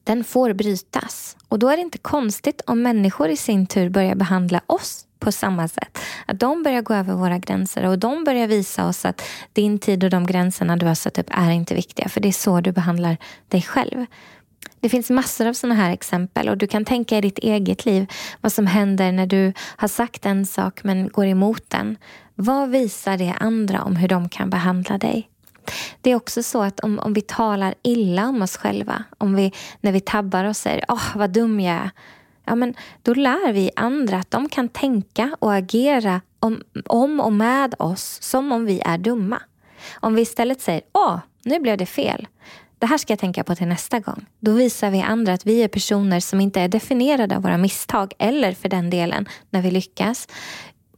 Den 0.04 0.24
får 0.24 0.52
brytas. 0.52 1.36
Och 1.48 1.58
då 1.58 1.68
är 1.68 1.76
det 1.76 1.82
inte 1.82 1.98
konstigt 1.98 2.60
om 2.66 2.82
människor 2.82 3.28
i 3.28 3.36
sin 3.36 3.66
tur 3.66 3.88
börjar 3.88 4.14
behandla 4.14 4.60
oss 4.66 5.05
på 5.18 5.32
samma 5.32 5.68
sätt. 5.68 5.98
Att 6.26 6.40
de 6.40 6.62
börjar 6.62 6.82
gå 6.82 6.94
över 6.94 7.14
våra 7.14 7.38
gränser 7.38 7.86
och 7.86 7.98
de 7.98 8.24
börjar 8.24 8.46
visa 8.46 8.88
oss 8.88 9.04
att 9.04 9.22
din 9.52 9.78
tid 9.78 10.04
och 10.04 10.10
de 10.10 10.26
gränserna 10.26 10.76
du 10.76 10.86
har 10.86 10.94
satt 10.94 11.18
upp 11.18 11.26
är 11.30 11.50
inte 11.50 11.74
viktiga. 11.74 12.08
För 12.08 12.20
det 12.20 12.28
är 12.28 12.32
så 12.32 12.60
du 12.60 12.72
behandlar 12.72 13.16
dig 13.48 13.62
själv. 13.62 14.06
Det 14.80 14.88
finns 14.88 15.10
massor 15.10 15.46
av 15.46 15.52
sådana 15.52 15.74
här 15.74 15.92
exempel 15.92 16.48
och 16.48 16.58
du 16.58 16.66
kan 16.66 16.84
tänka 16.84 17.18
i 17.18 17.20
ditt 17.20 17.38
eget 17.38 17.84
liv 17.84 18.06
vad 18.40 18.52
som 18.52 18.66
händer 18.66 19.12
när 19.12 19.26
du 19.26 19.52
har 19.76 19.88
sagt 19.88 20.26
en 20.26 20.46
sak 20.46 20.84
men 20.84 21.08
går 21.08 21.26
emot 21.26 21.62
den. 21.68 21.96
Vad 22.34 22.70
visar 22.70 23.18
det 23.18 23.34
andra 23.40 23.82
om 23.82 23.96
hur 23.96 24.08
de 24.08 24.28
kan 24.28 24.50
behandla 24.50 24.98
dig? 24.98 25.30
Det 26.00 26.10
är 26.10 26.14
också 26.14 26.42
så 26.42 26.62
att 26.62 26.80
om, 26.80 26.98
om 26.98 27.12
vi 27.12 27.20
talar 27.20 27.74
illa 27.82 28.28
om 28.28 28.42
oss 28.42 28.56
själva, 28.56 29.04
om 29.18 29.34
vi, 29.34 29.52
när 29.80 29.92
vi 29.92 30.00
tabbar 30.00 30.44
och 30.44 30.56
säger 30.56 30.84
åh 30.88 30.96
oh, 30.96 31.18
vad 31.18 31.30
dum 31.30 31.60
jag 31.60 31.74
är, 31.74 31.90
ja, 32.46 32.54
men 32.54 32.74
då 33.02 33.14
lär 33.14 33.52
vi 33.52 33.70
andra 33.76 34.18
att 34.18 34.30
de 34.30 34.48
kan 34.48 34.68
tänka 34.68 35.36
och 35.38 35.54
agera 35.54 36.20
om, 36.40 36.62
om 36.86 37.20
och 37.20 37.32
med 37.32 37.74
oss 37.78 38.18
som 38.22 38.52
om 38.52 38.64
vi 38.64 38.80
är 38.80 38.98
dumma. 38.98 39.42
Om 39.94 40.14
vi 40.14 40.22
istället 40.22 40.60
säger 40.60 40.82
åh, 40.92 41.18
nu 41.42 41.58
blev 41.60 41.78
det 41.78 41.86
fel. 41.86 42.28
Det 42.78 42.86
här 42.86 42.98
ska 42.98 43.12
jag 43.12 43.18
tänka 43.18 43.44
på 43.44 43.54
till 43.54 43.66
nästa 43.66 44.00
gång. 44.00 44.26
Då 44.40 44.52
visar 44.52 44.90
vi 44.90 45.00
andra 45.00 45.32
att 45.32 45.46
vi 45.46 45.62
är 45.62 45.68
personer 45.68 46.20
som 46.20 46.40
inte 46.40 46.60
är 46.60 46.68
definierade 46.68 47.36
av 47.36 47.42
våra 47.42 47.58
misstag 47.58 48.12
eller 48.18 48.52
för 48.52 48.68
den 48.68 48.90
delen 48.90 49.28
när 49.50 49.62
vi 49.62 49.70
lyckas. 49.70 50.28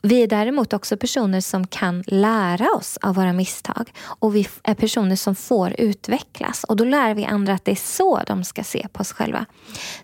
Vi 0.03 0.23
är 0.23 0.27
däremot 0.27 0.73
också 0.73 0.97
personer 0.97 1.41
som 1.41 1.67
kan 1.67 2.05
lära 2.07 2.71
oss 2.71 2.99
av 3.03 3.15
våra 3.15 3.33
misstag 3.33 3.93
och 4.05 4.37
vi 4.37 4.49
är 4.63 4.75
personer 4.75 5.17
som 5.17 5.35
får 5.35 5.75
utvecklas 5.79 6.65
och 6.65 6.77
då 6.77 6.85
lär 6.85 7.15
vi 7.15 7.25
andra 7.25 7.55
att 7.55 7.65
det 7.65 7.71
är 7.71 7.77
så 7.77 8.21
de 8.27 8.45
ska 8.45 8.65
se 8.65 8.87
på 8.93 9.01
oss 9.01 9.13
själva. 9.13 9.47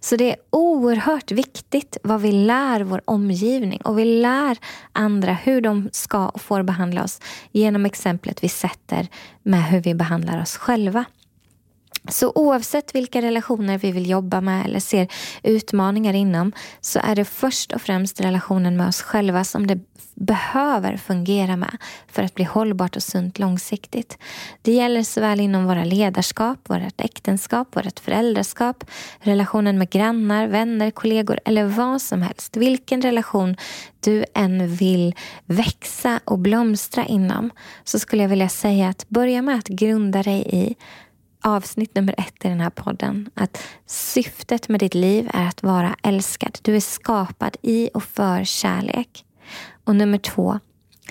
Så 0.01 0.17
det 0.17 0.33
är 0.33 0.37
oerhört 0.51 1.33
viktigt 1.33 1.97
vad 2.03 2.21
vi 2.21 2.33
lär 2.33 2.81
vår 2.81 3.03
omgivning 3.05 3.81
och 3.81 3.99
vi 3.99 4.05
lär 4.05 4.59
andra 4.93 5.33
hur 5.33 5.61
de 5.61 5.89
ska 5.93 6.29
och 6.29 6.41
får 6.41 6.63
behandla 6.63 7.05
oss 7.05 7.21
genom 7.53 7.87
exemplet 7.87 8.45
vi 8.45 8.49
sätter 8.49 9.09
med 9.43 9.65
hur 9.65 9.81
vi 9.81 9.95
behandlar 9.95 10.43
oss 10.43 10.57
själva. 10.57 11.05
Så 12.09 12.33
oavsett 12.35 12.95
vilka 12.95 13.23
relationer 13.23 13.79
vi 13.79 13.93
vill 13.93 14.11
jobba 14.11 14.41
med 14.41 14.65
eller 14.65 14.81
ser 14.81 15.09
utmaningar 15.43 16.15
inom 16.15 16.53
så 16.81 16.99
är 16.99 17.17
det 17.17 17.25
först 17.25 17.73
och 17.73 17.83
främst 17.83 18.21
relationen 18.21 18.77
med 18.77 18.89
oss 18.89 19.03
själva 19.03 19.45
som 19.45 19.67
det 19.67 19.79
behöver 20.15 20.97
fungera 20.97 21.57
med 21.57 21.77
för 22.13 22.23
att 22.23 22.35
bli 22.35 22.45
hållbart 22.45 22.97
och 22.97 23.03
sunt 23.03 23.39
långsiktigt. 23.39 24.19
Det 24.63 24.73
gäller 24.73 25.03
såväl 25.03 25.41
inom 25.41 25.67
våra 25.67 25.85
ledarskap, 25.85 26.59
vårt 26.65 27.01
äktenskap, 27.01 27.77
vårt 27.77 28.01
föräldraskap, 28.01 28.85
relationen 29.19 29.79
med 29.79 29.91
grannar, 29.91 30.47
vänner, 30.47 30.91
kollegor 30.91 31.41
eller 31.45 31.65
vad 31.65 32.03
som 32.03 32.23
helst. 32.23 32.57
Vilken 32.57 33.03
relation 33.03 33.57
du 34.01 34.25
än 34.35 34.69
vill 34.69 35.15
växa 35.45 36.21
och 36.25 36.39
blomstra 36.39 37.05
inom 37.05 37.51
så 37.85 37.99
skulle 37.99 38.23
jag 38.23 38.31
vilja 38.31 38.49
säga 38.49 38.89
att 38.89 39.09
börja 39.09 39.43
med 39.43 39.59
att 39.59 39.69
grunda 39.69 40.23
dig 40.23 40.47
i 40.53 40.75
avsnitt 41.45 41.95
nummer 41.95 42.15
ett 42.19 42.45
i 42.45 42.49
den 42.49 42.61
här 42.61 42.71
podden. 42.71 43.31
Att 43.35 43.63
syftet 43.87 44.69
med 44.69 44.81
ditt 44.81 44.95
liv 44.95 45.31
är 45.35 45.49
att 45.49 45.63
vara 45.63 45.97
älskad. 46.03 46.59
Du 46.63 46.77
är 46.77 46.81
skapad 46.81 47.57
i 47.63 47.91
och 47.95 48.03
för 48.03 48.45
kärlek. 48.45 49.25
Och 49.85 49.97
nummer 49.97 50.19
två, 50.19 50.59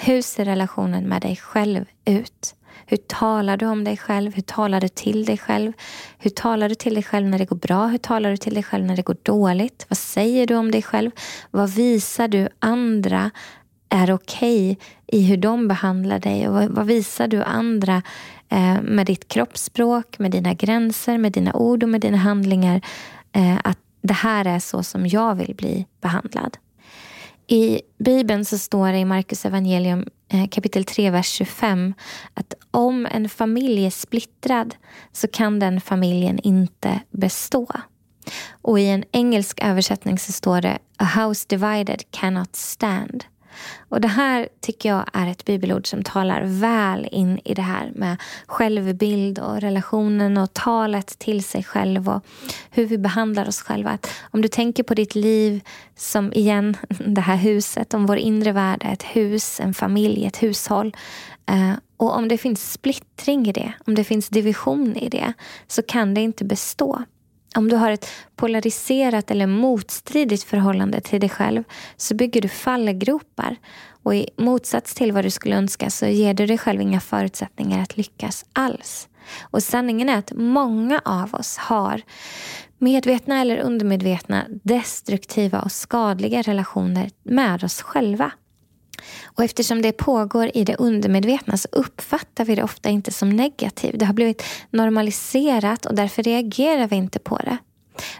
hur 0.01 0.21
ser 0.21 0.45
relationen 0.45 1.09
med 1.09 1.21
dig 1.21 1.35
själv 1.35 1.85
ut? 2.05 2.55
Hur 2.85 2.97
talar 2.97 3.57
du 3.57 3.65
om 3.65 3.83
dig 3.83 3.97
själv? 3.97 4.35
Hur 4.35 4.41
talar 4.41 4.81
du 4.81 4.87
till 4.87 5.25
dig 5.25 5.37
själv? 5.37 5.73
Hur 6.17 6.29
talar 6.29 6.69
du 6.69 6.75
till 6.75 6.93
dig 6.93 7.03
själv 7.03 7.27
när 7.27 7.39
det 7.39 7.45
går 7.45 7.55
bra? 7.55 7.87
Hur 7.87 7.97
talar 7.97 8.31
du 8.31 8.37
till 8.37 8.53
dig 8.53 8.63
själv 8.63 8.85
när 8.85 8.95
det 8.95 9.01
går 9.01 9.17
dåligt? 9.23 9.85
Vad 9.89 9.97
säger 9.97 10.47
du 10.47 10.55
om 10.55 10.71
dig 10.71 10.81
själv? 10.81 11.11
Vad 11.51 11.69
visar 11.69 12.27
du 12.27 12.47
andra 12.59 13.31
är 13.93 14.11
okej 14.11 14.71
okay 14.71 14.85
i 15.07 15.25
hur 15.25 15.37
de 15.37 15.67
behandlar 15.67 16.19
dig? 16.19 16.47
Och 16.47 16.69
vad 16.69 16.85
visar 16.85 17.27
du 17.27 17.43
andra 17.43 18.01
Eh, 18.53 18.81
med 18.81 19.05
ditt 19.05 19.27
kroppsspråk, 19.27 20.19
med 20.19 20.31
dina 20.31 20.53
gränser, 20.53 21.17
med 21.17 21.31
dina 21.31 21.53
ord 21.53 21.83
och 21.83 21.89
med 21.89 22.01
dina 22.01 22.17
handlingar. 22.17 22.81
Eh, 23.31 23.57
att 23.63 23.77
det 24.01 24.13
här 24.13 24.45
är 24.45 24.59
så 24.59 24.83
som 24.83 25.07
jag 25.07 25.35
vill 25.35 25.55
bli 25.55 25.85
behandlad. 26.01 26.57
I 27.47 27.81
Bibeln 27.97 28.45
så 28.45 28.57
står 28.57 28.91
det 28.91 28.97
i 28.97 29.05
Markus 29.05 29.45
evangelium 29.45 30.05
eh, 30.29 30.47
kapitel 30.47 30.83
3, 30.83 31.09
vers 31.09 31.27
25 31.27 31.93
att 32.33 32.53
om 32.71 33.05
en 33.05 33.29
familj 33.29 33.85
är 33.85 33.89
splittrad 33.89 34.75
så 35.11 35.27
kan 35.27 35.59
den 35.59 35.81
familjen 35.81 36.39
inte 36.39 36.99
bestå. 37.11 37.67
Och 38.61 38.79
i 38.79 38.87
en 38.87 39.03
engelsk 39.11 39.59
översättning 39.63 40.19
så 40.19 40.31
står 40.31 40.61
det 40.61 40.77
A 40.97 41.05
house 41.05 41.45
divided 41.49 42.03
cannot 42.11 42.55
stand. 42.55 43.23
Och 43.89 44.01
Det 44.01 44.07
här 44.07 44.47
tycker 44.61 44.89
jag 44.89 45.05
är 45.13 45.27
ett 45.27 45.45
bibelord 45.45 45.87
som 45.87 46.03
talar 46.03 46.41
väl 46.45 47.07
in 47.11 47.39
i 47.43 47.53
det 47.53 47.61
här 47.61 47.91
med 47.95 48.17
självbild 48.47 49.39
och 49.39 49.61
relationen 49.61 50.37
och 50.37 50.53
talet 50.53 51.19
till 51.19 51.43
sig 51.43 51.63
själv 51.63 52.09
och 52.09 52.25
hur 52.71 52.85
vi 52.85 52.97
behandlar 52.97 53.47
oss 53.47 53.61
själva. 53.61 53.89
Att 53.89 54.09
om 54.31 54.41
du 54.41 54.47
tänker 54.47 54.83
på 54.83 54.93
ditt 54.93 55.15
liv 55.15 55.61
som, 55.95 56.33
igen, 56.33 56.77
det 57.05 57.21
här 57.21 57.37
huset, 57.37 57.93
om 57.93 58.05
vår 58.05 58.17
inre 58.17 58.51
värld 58.51 58.81
är 58.85 58.93
ett 58.93 59.03
hus, 59.03 59.59
en 59.59 59.73
familj, 59.73 60.25
ett 60.25 60.43
hushåll. 60.43 60.95
Eh, 61.45 61.73
och 61.97 62.15
om 62.15 62.27
det 62.27 62.37
finns 62.37 62.71
splittring 62.71 63.47
i 63.47 63.51
det, 63.51 63.73
om 63.85 63.95
det 63.95 64.03
finns 64.03 64.29
division 64.29 64.95
i 64.95 65.09
det, 65.09 65.33
så 65.67 65.81
kan 65.81 66.13
det 66.13 66.21
inte 66.21 66.45
bestå. 66.45 67.03
Om 67.55 67.69
du 67.69 67.75
har 67.75 67.91
ett 67.91 68.07
polariserat 68.35 69.31
eller 69.31 69.47
motstridigt 69.47 70.43
förhållande 70.43 71.01
till 71.01 71.19
dig 71.19 71.29
själv 71.29 71.63
så 71.97 72.15
bygger 72.15 72.41
du 72.41 72.47
fallgropar. 72.47 73.55
Och 74.03 74.15
i 74.15 74.29
motsats 74.37 74.93
till 74.93 75.11
vad 75.11 75.25
du 75.25 75.29
skulle 75.29 75.55
önska 75.55 75.89
så 75.89 76.05
ger 76.05 76.33
du 76.33 76.45
dig 76.45 76.57
själv 76.57 76.81
inga 76.81 76.99
förutsättningar 76.99 77.83
att 77.83 77.97
lyckas 77.97 78.45
alls. 78.53 79.07
Och 79.41 79.63
sanningen 79.63 80.09
är 80.09 80.17
att 80.17 80.31
många 80.35 81.01
av 81.05 81.35
oss 81.35 81.57
har 81.57 82.01
medvetna 82.77 83.41
eller 83.41 83.57
undermedvetna 83.57 84.45
destruktiva 84.63 85.61
och 85.61 85.71
skadliga 85.71 86.41
relationer 86.41 87.09
med 87.23 87.63
oss 87.63 87.81
själva. 87.81 88.31
Och 89.25 89.43
eftersom 89.43 89.81
det 89.81 89.91
pågår 89.91 90.51
i 90.53 90.63
det 90.63 90.75
undermedvetna 90.75 91.57
så 91.57 91.67
uppfattar 91.71 92.45
vi 92.45 92.55
det 92.55 92.63
ofta 92.63 92.89
inte 92.89 93.11
som 93.11 93.29
negativt. 93.29 93.99
Det 93.99 94.05
har 94.05 94.13
blivit 94.13 94.43
normaliserat 94.69 95.85
och 95.85 95.95
därför 95.95 96.23
reagerar 96.23 96.87
vi 96.87 96.95
inte 96.95 97.19
på 97.19 97.37
det. 97.37 97.57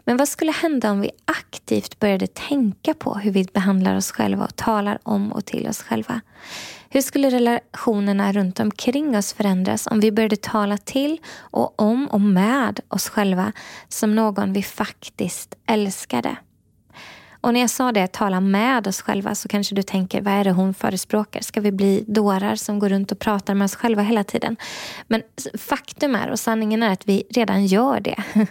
Men 0.05 0.17
vad 0.17 0.27
skulle 0.27 0.51
hända 0.51 0.91
om 0.91 1.01
vi 1.01 1.11
aktivt 1.25 1.99
började 1.99 2.27
tänka 2.27 2.93
på 2.93 3.13
hur 3.13 3.31
vi 3.31 3.43
behandlar 3.53 3.95
oss 3.95 4.11
själva 4.11 4.45
och 4.45 4.55
talar 4.55 4.99
om 5.03 5.31
och 5.31 5.45
till 5.45 5.67
oss 5.67 5.81
själva? 5.81 6.21
Hur 6.89 7.01
skulle 7.01 7.29
relationerna 7.29 8.33
runt 8.33 8.59
omkring 8.59 9.17
oss 9.17 9.33
förändras 9.33 9.87
om 9.87 9.99
vi 9.99 10.11
började 10.11 10.35
tala 10.35 10.77
till 10.77 11.17
och 11.35 11.81
om 11.81 12.07
och 12.07 12.21
med 12.21 12.79
oss 12.87 13.09
själva 13.09 13.51
som 13.87 14.15
någon 14.15 14.53
vi 14.53 14.63
faktiskt 14.63 15.55
älskade? 15.65 16.35
Och 17.43 17.53
när 17.53 17.59
jag 17.59 17.69
sa 17.69 17.91
det, 17.91 18.07
tala 18.11 18.39
med 18.39 18.87
oss 18.87 19.01
själva, 19.01 19.35
så 19.35 19.47
kanske 19.47 19.75
du 19.75 19.83
tänker, 19.83 20.21
vad 20.21 20.33
är 20.33 20.43
det 20.43 20.51
hon 20.51 20.73
förespråkar? 20.73 21.41
Ska 21.41 21.61
vi 21.61 21.71
bli 21.71 22.03
dårar 22.07 22.55
som 22.55 22.79
går 22.79 22.89
runt 22.89 23.11
och 23.11 23.19
pratar 23.19 23.53
med 23.55 23.65
oss 23.65 23.75
själva 23.75 24.01
hela 24.01 24.23
tiden? 24.23 24.57
Men 25.07 25.21
faktum 25.57 26.15
är, 26.15 26.29
och 26.29 26.39
sanningen 26.39 26.83
är 26.83 26.93
att 26.93 27.07
vi 27.07 27.23
redan 27.29 27.65
gör 27.65 27.99
det. 27.99 28.23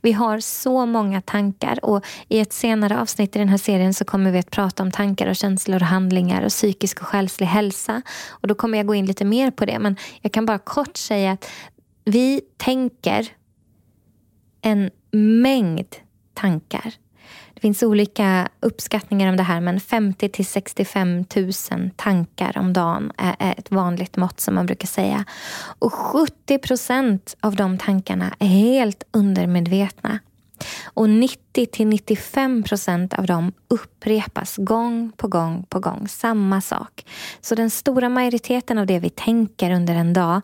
Vi 0.00 0.12
har 0.12 0.40
så 0.40 0.86
många 0.86 1.20
tankar 1.20 1.84
och 1.84 2.04
i 2.28 2.38
ett 2.38 2.52
senare 2.52 3.00
avsnitt 3.00 3.36
i 3.36 3.38
den 3.38 3.48
här 3.48 3.58
serien 3.58 3.94
så 3.94 4.04
kommer 4.04 4.30
vi 4.30 4.38
att 4.38 4.50
prata 4.50 4.82
om 4.82 4.90
tankar 4.90 5.26
och 5.26 5.36
känslor 5.36 5.82
och 5.82 5.88
handlingar 5.88 6.42
och 6.42 6.50
psykisk 6.50 7.00
och 7.00 7.06
själslig 7.06 7.46
hälsa. 7.46 8.02
Och 8.28 8.48
då 8.48 8.54
kommer 8.54 8.78
jag 8.78 8.86
gå 8.86 8.94
in 8.94 9.06
lite 9.06 9.24
mer 9.24 9.50
på 9.50 9.64
det. 9.64 9.78
Men 9.78 9.96
jag 10.20 10.32
kan 10.32 10.46
bara 10.46 10.58
kort 10.58 10.96
säga 10.96 11.32
att 11.32 11.50
vi 12.04 12.40
tänker 12.56 13.28
en 14.62 14.90
mängd 15.12 15.96
tankar 16.34 16.94
det 17.58 17.62
finns 17.62 17.82
olika 17.82 18.48
uppskattningar 18.60 19.28
om 19.28 19.36
det 19.36 19.42
här 19.42 19.60
men 19.60 19.80
50 19.80 20.28
till 20.28 20.46
65 20.46 21.24
000 21.36 21.52
tankar 21.96 22.58
om 22.58 22.72
dagen 22.72 23.12
är 23.16 23.54
ett 23.58 23.70
vanligt 23.70 24.16
mått 24.16 24.40
som 24.40 24.54
man 24.54 24.66
brukar 24.66 24.86
säga. 24.86 25.24
Och 25.78 25.92
70 25.92 26.58
procent 26.58 27.36
av 27.40 27.56
de 27.56 27.78
tankarna 27.78 28.34
är 28.38 28.46
helt 28.46 29.02
undermedvetna. 29.10 30.18
Och 30.84 31.10
90 31.10 31.66
till 31.66 31.86
95 31.86 32.62
procent 32.62 33.14
av 33.14 33.26
dem 33.26 33.52
upprepas 33.68 34.56
gång 34.56 35.12
på 35.16 35.28
gång 35.28 35.66
på 35.68 35.80
gång. 35.80 36.08
Samma 36.08 36.60
sak. 36.60 37.06
Så 37.40 37.54
den 37.54 37.70
stora 37.70 38.08
majoriteten 38.08 38.78
av 38.78 38.86
det 38.86 38.98
vi 38.98 39.10
tänker 39.10 39.70
under 39.70 39.94
en 39.94 40.12
dag 40.12 40.40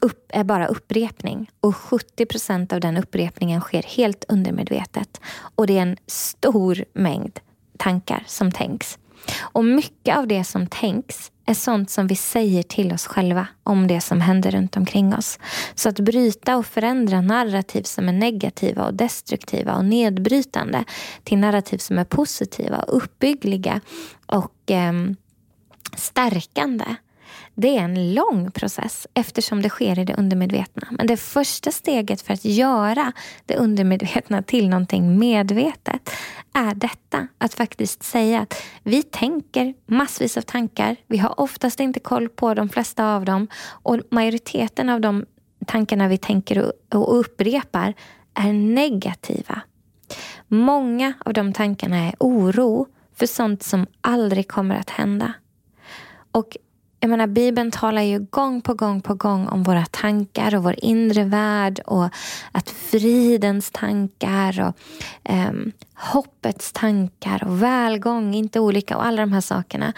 upp, 0.00 0.30
är 0.32 0.44
bara 0.44 0.66
upprepning. 0.66 1.50
Och 1.60 1.76
70 1.76 2.26
procent 2.26 2.72
av 2.72 2.80
den 2.80 2.96
upprepningen 2.96 3.60
sker 3.60 3.82
helt 3.82 4.24
undermedvetet. 4.28 5.20
Och 5.54 5.66
det 5.66 5.78
är 5.78 5.82
en 5.82 5.96
stor 6.06 6.84
mängd 6.92 7.40
tankar 7.76 8.22
som 8.26 8.52
tänks. 8.52 8.98
Och 9.38 9.64
mycket 9.64 10.16
av 10.16 10.26
det 10.26 10.44
som 10.44 10.66
tänks 10.66 11.32
är 11.46 11.54
sånt 11.54 11.90
som 11.90 12.06
vi 12.06 12.16
säger 12.16 12.62
till 12.62 12.92
oss 12.92 13.06
själva 13.06 13.46
om 13.62 13.86
det 13.86 14.00
som 14.00 14.20
händer 14.20 14.50
runt 14.50 14.76
omkring 14.76 15.14
oss. 15.14 15.38
Så 15.74 15.88
att 15.88 16.00
bryta 16.00 16.56
och 16.56 16.66
förändra 16.66 17.20
narrativ 17.20 17.82
som 17.82 18.08
är 18.08 18.12
negativa 18.12 18.86
och 18.86 18.94
destruktiva 18.94 19.76
och 19.76 19.84
nedbrytande 19.84 20.84
till 21.24 21.38
narrativ 21.38 21.78
som 21.78 21.98
är 21.98 22.04
positiva 22.04 22.78
och 22.78 22.96
uppbyggliga 22.96 23.80
och 24.26 24.70
eh, 24.70 24.92
stärkande 25.96 26.84
det 27.58 27.76
är 27.76 27.82
en 27.82 28.14
lång 28.14 28.50
process 28.50 29.06
eftersom 29.14 29.62
det 29.62 29.68
sker 29.68 29.98
i 29.98 30.04
det 30.04 30.14
undermedvetna. 30.14 30.88
Men 30.90 31.06
det 31.06 31.16
första 31.16 31.70
steget 31.70 32.22
för 32.22 32.32
att 32.32 32.44
göra 32.44 33.12
det 33.46 33.56
undermedvetna 33.56 34.42
till 34.42 34.68
någonting 34.68 35.18
medvetet 35.18 36.10
är 36.52 36.74
detta. 36.74 37.28
Att 37.38 37.54
faktiskt 37.54 38.02
säga 38.02 38.40
att 38.40 38.62
vi 38.82 39.02
tänker 39.02 39.74
massvis 39.86 40.36
av 40.36 40.42
tankar. 40.42 40.96
Vi 41.06 41.18
har 41.18 41.40
oftast 41.40 41.80
inte 41.80 42.00
koll 42.00 42.28
på 42.28 42.54
de 42.54 42.68
flesta 42.68 43.14
av 43.14 43.24
dem. 43.24 43.48
Och 43.66 44.00
majoriteten 44.10 44.88
av 44.88 45.00
de 45.00 45.26
tankarna 45.66 46.08
vi 46.08 46.18
tänker 46.18 46.72
och 46.94 47.18
upprepar 47.18 47.94
är 48.34 48.52
negativa. 48.52 49.60
Många 50.48 51.12
av 51.24 51.32
de 51.32 51.52
tankarna 51.52 51.96
är 51.96 52.14
oro 52.20 52.86
för 53.14 53.26
sånt 53.26 53.62
som 53.62 53.86
aldrig 54.00 54.48
kommer 54.48 54.74
att 54.76 54.90
hända. 54.90 55.32
Och 56.32 56.56
jag 57.06 57.10
menar, 57.10 57.26
Bibeln 57.26 57.70
talar 57.70 58.02
ju 58.02 58.18
gång 58.18 58.60
på 58.60 58.74
gång 58.74 59.00
på 59.00 59.14
gång 59.14 59.48
om 59.48 59.62
våra 59.62 59.86
tankar 59.86 60.54
och 60.54 60.62
vår 60.62 60.74
inre 60.78 61.24
värld 61.24 61.80
och 61.86 62.08
att 62.52 62.70
fridens 62.70 63.70
tankar 63.70 64.60
och 64.60 64.76
eh, 65.30 65.52
hoppets 65.94 66.72
tankar 66.72 67.44
och 67.44 67.62
välgång, 67.62 68.34
inte 68.34 68.60
olika 68.60 68.96
och 68.96 69.06
alla 69.06 69.22
de 69.22 69.32
här 69.32 69.40
sakerna. 69.40 69.92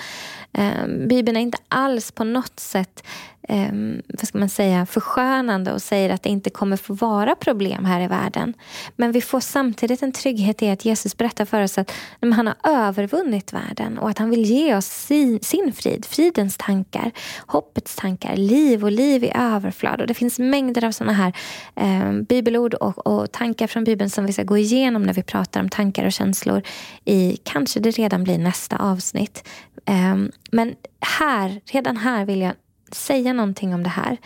Eh, 0.53 0.87
Bibeln 1.09 1.37
är 1.37 1.41
inte 1.41 1.59
alls 1.69 2.12
på 2.12 2.25
något 2.25 2.61
sätt 2.61 3.05
eh, 3.49 3.73
vad 4.09 4.28
ska 4.28 4.38
man 4.38 4.49
säga, 4.49 4.87
förskönande 4.87 5.73
och 5.73 5.83
säger 5.83 6.11
att 6.11 6.23
det 6.23 6.28
inte 6.28 6.50
kommer 6.50 6.76
få 6.76 6.95
vara 6.95 7.35
problem 7.35 7.85
här 7.85 8.00
i 8.00 8.07
världen. 8.07 8.55
Men 8.97 9.12
vi 9.12 9.21
får 9.21 9.40
samtidigt 9.40 10.02
en 10.02 10.12
trygghet 10.12 10.62
i 10.62 10.71
att 10.71 10.85
Jesus 10.85 11.17
berättar 11.17 11.45
för 11.45 11.62
oss 11.62 11.78
att 11.78 11.93
han 12.21 12.47
har 12.47 12.57
övervunnit 12.64 13.52
världen 13.52 13.99
och 13.99 14.11
att 14.11 14.19
han 14.19 14.31
vill 14.31 14.45
ge 14.45 14.75
oss 14.76 14.87
sin, 14.87 15.40
sin 15.43 15.73
frid, 15.73 16.05
fridens 16.05 16.57
tankar, 16.57 17.12
hoppets 17.47 17.97
tankar, 17.97 18.37
liv 18.37 18.85
och 18.85 18.93
liv 18.93 19.25
i 19.25 19.33
överflöd. 19.35 20.00
Och 20.00 20.07
det 20.07 20.14
finns 20.14 20.38
mängder 20.38 20.85
av 20.85 20.93
sådana 20.93 21.12
här 21.12 21.33
eh, 21.76 22.12
bibelord 22.12 22.75
och, 22.75 23.07
och 23.07 23.33
tankar 23.33 23.67
från 23.67 23.85
Bibeln 23.85 24.11
som 24.11 24.26
vi 24.26 24.33
ska 24.33 24.43
gå 24.43 24.57
igenom 24.57 25.02
när 25.02 25.14
vi 25.14 25.23
pratar 25.23 25.61
om 25.61 25.69
tankar 25.69 26.07
och 26.07 26.12
känslor 26.12 26.62
i 27.05 27.38
kanske 27.43 27.81
det 27.81 27.90
redan 27.90 28.25
blir 28.25 28.38
nästa 28.38 28.76
avsnitt. 28.76 29.49
Ehm, 29.85 30.33
men 30.50 30.75
här, 31.00 31.61
redan 31.64 31.97
här 31.97 32.25
vill 32.25 32.40
jag 32.40 32.52
säga 32.95 33.33
någonting 33.33 33.75
om 33.75 33.83
det 33.83 33.88
här. 33.88 34.16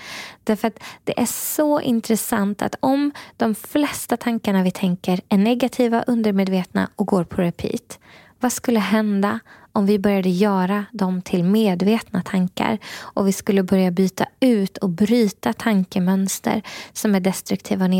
Därför 0.45 0.69
att 0.69 0.79
det 1.05 1.21
är 1.21 1.27
så 1.27 1.81
intressant 1.81 2.63
att 2.63 2.75
om 2.81 3.13
de 3.37 3.55
flesta 3.55 4.17
tankarna 4.17 4.63
vi 4.63 4.71
tänker 4.71 5.21
är 5.29 5.39
negativa, 5.39 6.03
undermedvetna 6.03 6.89
och 6.97 7.07
går 7.07 7.25
på 7.25 7.43
repeat. 7.43 7.99
Vad 8.41 8.53
skulle 8.53 8.81
hända 8.81 9.41
om 9.73 9.87
vi 9.87 9.99
började 9.99 10.29
göra 10.29 10.85
dem 10.93 11.23
till 11.23 11.45
medvetna 11.45 12.23
tankar 12.23 12.79
och 12.99 13.29
vi 13.29 13.33
skulle 13.33 13.63
börja 13.63 13.91
byta 13.91 14.27
ut 14.41 14.79
och 14.79 14.89
bryta 14.89 15.53
tankemönster 15.53 16.63
som 16.93 17.15
är 17.15 17.21
destruktiva 17.21 17.85
och 17.85 17.91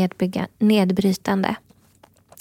nedbrytande? 0.59 1.55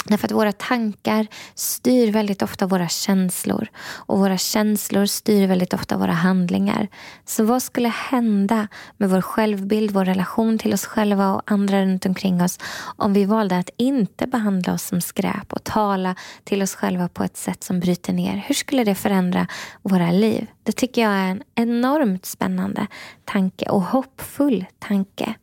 Därför 0.05 0.27
att 0.27 0.33
våra 0.33 0.53
tankar 0.53 1.27
styr 1.55 2.13
väldigt 2.13 2.43
ofta 2.43 2.67
våra 2.67 2.89
känslor 2.89 3.69
och 3.85 4.19
våra 4.19 4.39
känslor 4.39 5.07
styr 5.07 5.47
väldigt 5.47 5.75
ofta 5.75 5.97
våra 5.97 6.13
handlingar. 6.13 6.89
Så 7.25 7.45
vad 7.45 7.63
skulle 7.63 7.89
hända 7.89 8.69
med 8.97 9.11
vår 9.11 9.21
självbild, 9.21 9.91
vår 9.91 10.05
relation 10.05 10.59
till 10.59 10.75
oss 10.75 10.87
själva 10.87 11.31
och 11.35 11.43
andra 11.45 11.83
runt 11.83 12.07
omkring 12.07 12.43
oss 12.43 12.59
om 12.97 13.13
vi 13.13 13.25
valde 13.25 13.59
att 13.59 13.71
inte 13.77 14.27
behandla 14.27 14.73
oss 14.73 14.83
som 14.83 15.01
skräp 15.01 15.53
och 15.53 15.65
tala 15.65 16.15
till 16.45 16.63
oss 16.63 16.75
själva 16.75 17.09
på 17.09 17.25
ett 17.25 17.37
sätt 17.37 17.65
som 17.65 17.81
bryter 17.81 18.13
ner? 18.13 18.45
Hur 18.47 18.55
skulle 18.55 18.85
det 18.85 18.95
förändra 18.95 19.47
våra 19.83 20.11
liv? 20.11 20.47
Det 20.63 20.73
tycker 20.73 21.03
jag 21.03 21.13
är 21.13 21.29
en 21.29 21.43
enormt 21.55 22.27
spännande 22.27 22.87
tanke 23.25 23.69
och 23.69 23.83
hoppfull 23.83 24.67
tanke. 24.79 25.35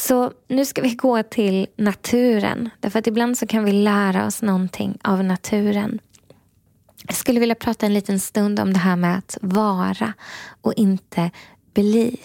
Så 0.00 0.32
nu 0.48 0.64
ska 0.64 0.82
vi 0.82 0.94
gå 0.94 1.22
till 1.22 1.66
naturen. 1.76 2.70
Därför 2.80 2.98
att 2.98 3.06
ibland 3.06 3.38
så 3.38 3.46
kan 3.46 3.64
vi 3.64 3.72
lära 3.72 4.26
oss 4.26 4.42
någonting 4.42 4.98
av 5.04 5.24
naturen. 5.24 5.98
Jag 7.06 7.16
skulle 7.16 7.40
vilja 7.40 7.54
prata 7.54 7.86
en 7.86 7.94
liten 7.94 8.20
stund 8.20 8.60
om 8.60 8.72
det 8.72 8.78
här 8.78 8.96
med 8.96 9.18
att 9.18 9.38
vara 9.40 10.12
och 10.60 10.74
inte 10.74 11.30
bli. 11.74 12.16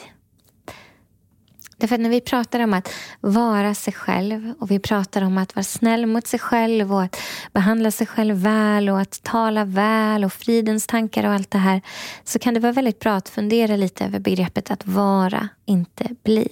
Därför 1.78 1.96
att 1.96 2.02
när 2.02 2.10
vi 2.10 2.22
pratar 2.22 2.60
om 2.60 2.74
att 2.74 2.94
vara 3.22 3.74
sig 3.74 3.94
själv 3.94 4.54
och 4.60 4.72
vi 4.72 4.80
pratar 4.80 5.22
om 5.22 5.38
att 5.38 5.56
vara 5.56 5.64
snäll 5.64 6.06
mot 6.06 6.28
sig 6.28 6.40
själv 6.40 6.94
och 6.94 7.04
att 7.04 7.20
behandla 7.54 7.92
sig 7.92 8.08
själv 8.08 8.36
väl 8.36 8.90
och 8.90 9.00
att 9.00 9.24
tala 9.24 9.66
väl 9.66 10.26
och 10.26 10.34
fridens 10.34 10.88
tankar 10.88 11.24
och 11.24 11.34
allt 11.34 11.52
det 11.52 11.58
här 11.58 11.82
så 12.24 12.40
kan 12.40 12.54
det 12.54 12.60
vara 12.60 12.72
väldigt 12.72 13.00
bra 13.00 13.14
att 13.14 13.30
fundera 13.30 13.76
lite 13.76 14.06
över 14.06 14.20
begreppet 14.20 14.72
att 14.72 14.88
vara, 14.88 15.50
inte 15.66 16.10
bli. 16.24 16.50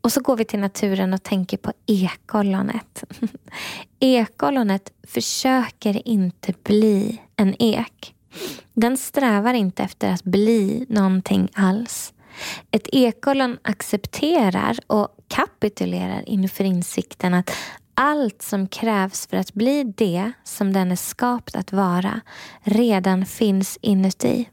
Och 0.00 0.12
så 0.12 0.20
går 0.20 0.36
vi 0.36 0.44
till 0.44 0.60
naturen 0.60 1.14
och 1.14 1.22
tänker 1.22 1.56
på 1.56 1.72
ekollonet. 1.86 3.04
ekollonet 4.00 4.92
försöker 5.02 6.08
inte 6.08 6.54
bli 6.62 7.22
en 7.36 7.62
ek. 7.62 8.14
Den 8.74 8.96
strävar 8.96 9.54
inte 9.54 9.82
efter 9.82 10.12
att 10.12 10.24
bli 10.24 10.86
någonting 10.88 11.48
alls. 11.54 12.12
Ett 12.70 12.88
ekollon 12.92 13.58
accepterar 13.62 14.78
och 14.86 15.08
kapitulerar 15.28 16.28
inför 16.28 16.64
insikten 16.64 17.34
att 17.34 17.50
allt 17.94 18.42
som 18.42 18.68
krävs 18.68 19.26
för 19.26 19.36
att 19.36 19.54
bli 19.54 19.84
det 19.96 20.32
som 20.44 20.72
den 20.72 20.92
är 20.92 20.96
skapt 20.96 21.56
att 21.56 21.72
vara 21.72 22.20
redan 22.62 23.26
finns 23.26 23.78
inuti. 23.80 24.48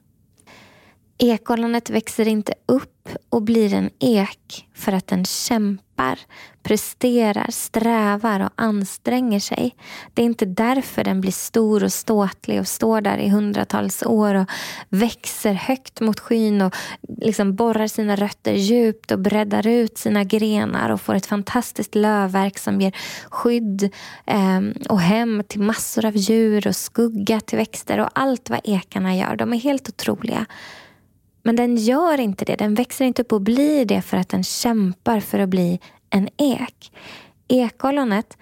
Ekollonet 1.17 1.89
växer 1.89 2.27
inte 2.27 2.53
upp 2.65 3.09
och 3.29 3.41
blir 3.41 3.73
en 3.73 3.89
ek 3.99 4.67
för 4.73 4.91
att 4.91 5.07
den 5.07 5.25
kämpar, 5.25 6.19
presterar, 6.63 7.47
strävar 7.49 8.39
och 8.39 8.49
anstränger 8.55 9.39
sig. 9.39 9.75
Det 10.13 10.21
är 10.21 10.25
inte 10.25 10.45
därför 10.45 11.03
den 11.03 11.21
blir 11.21 11.31
stor 11.31 11.83
och 11.83 11.93
ståtlig 11.93 12.59
och 12.59 12.67
står 12.67 13.01
där 13.01 13.17
i 13.17 13.29
hundratals 13.29 14.03
år 14.03 14.35
och 14.35 14.49
växer 14.89 15.53
högt 15.53 16.01
mot 16.01 16.19
skyn 16.19 16.61
och 16.61 16.75
liksom 17.17 17.55
borrar 17.55 17.87
sina 17.87 18.15
rötter 18.15 18.53
djupt 18.53 19.11
och 19.11 19.19
breddar 19.19 19.67
ut 19.67 19.97
sina 19.97 20.23
grenar 20.23 20.89
och 20.89 21.01
får 21.01 21.15
ett 21.15 21.25
fantastiskt 21.25 21.95
lövverk 21.95 22.57
som 22.57 22.81
ger 22.81 22.95
skydd 23.29 23.93
ehm, 24.25 24.73
och 24.89 25.01
hem 25.01 25.43
till 25.47 25.61
massor 25.61 26.05
av 26.05 26.17
djur 26.17 26.67
och 26.67 26.75
skugga 26.75 27.39
till 27.39 27.57
växter 27.57 27.99
och 27.99 28.09
allt 28.13 28.49
vad 28.49 28.59
ekarna 28.63 29.15
gör. 29.15 29.35
De 29.35 29.53
är 29.53 29.57
helt 29.57 29.89
otroliga. 29.89 30.45
Men 31.45 31.55
den 31.55 31.75
gör 31.75 32.19
inte 32.19 32.45
det. 32.45 32.55
Den 32.55 32.75
växer 32.75 33.05
inte 33.05 33.21
upp 33.21 33.33
och 33.33 33.41
blir 33.41 33.85
det 33.85 34.01
för 34.01 34.17
att 34.17 34.29
den 34.29 34.43
kämpar 34.43 35.19
för 35.19 35.39
att 35.39 35.49
bli 35.49 35.79
en 36.09 36.29
ek. 36.37 36.91
Ekollonet 37.47 38.37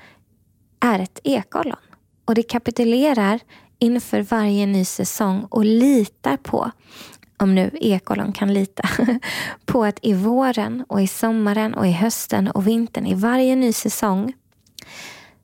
är 0.80 1.00
ett 1.00 1.20
ekollon 1.24 1.80
och 2.26 2.36
det 2.36 2.44
kapitulerar 2.44 3.39
inför 3.80 4.22
varje 4.22 4.66
ny 4.66 4.86
säsong 4.86 5.48
och 5.50 5.66
litar 5.66 6.38
på, 6.38 6.72
om 7.38 7.56
nu 7.56 7.72
ekollon 7.74 8.34
kan 8.34 8.54
lita, 8.54 8.89
på 9.66 9.84
att 9.84 10.00
i 10.02 10.13
våren 10.13 10.86
och 10.89 11.02
i 11.02 11.08
sommaren 11.08 11.74
och 11.74 11.88
i 11.88 11.92
hösten 11.92 12.48
och 12.48 12.68
vintern, 12.68 13.06
i 13.06 13.13
varje 13.13 13.56
ny 13.56 13.74
säsong 13.74 14.34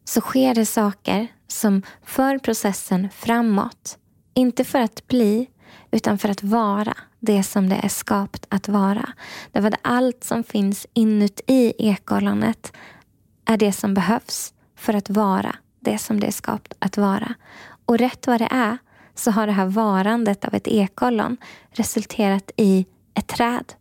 så 0.05 0.21
sker 0.21 0.55
det 0.55 0.65
saker 0.65 1.27
som 1.47 1.81
för 2.05 2.37
processen 2.37 3.09
framåt. 3.15 3.97
Inte 4.33 4.63
för 4.63 4.79
att 4.79 5.07
bli, 5.07 5.47
utan 5.91 6.17
för 6.17 6.29
att 6.29 6.43
vara 6.43 6.97
det 7.19 7.43
som 7.43 7.69
det 7.69 7.75
är 7.75 7.89
skapat 7.89 8.45
att 8.49 8.67
vara. 8.67 9.09
Därför 9.51 9.67
att 9.67 9.79
allt 9.81 10.23
som 10.23 10.43
finns 10.43 10.87
inuti 10.93 11.73
ekollonet 11.77 12.73
är 13.45 13.57
det 13.57 13.71
som 13.71 13.93
behövs 13.93 14.53
för 14.75 14.93
att 14.93 15.09
vara 15.09 15.55
det 15.79 15.97
som 15.97 16.19
det 16.19 16.27
är 16.27 16.31
skapat 16.31 16.73
att 16.79 16.97
vara. 16.97 17.33
Och 17.85 17.97
rätt 17.97 18.27
vad 18.27 18.41
det 18.41 18.47
är 18.51 18.77
så 19.15 19.31
har 19.31 19.47
det 19.47 19.53
här 19.53 19.65
varandet 19.65 20.45
av 20.45 20.53
ett 20.53 20.67
ekollon 20.67 21.37
resulterat 21.69 22.51
i 22.57 22.85
ett 23.13 23.27
träd. 23.27 23.73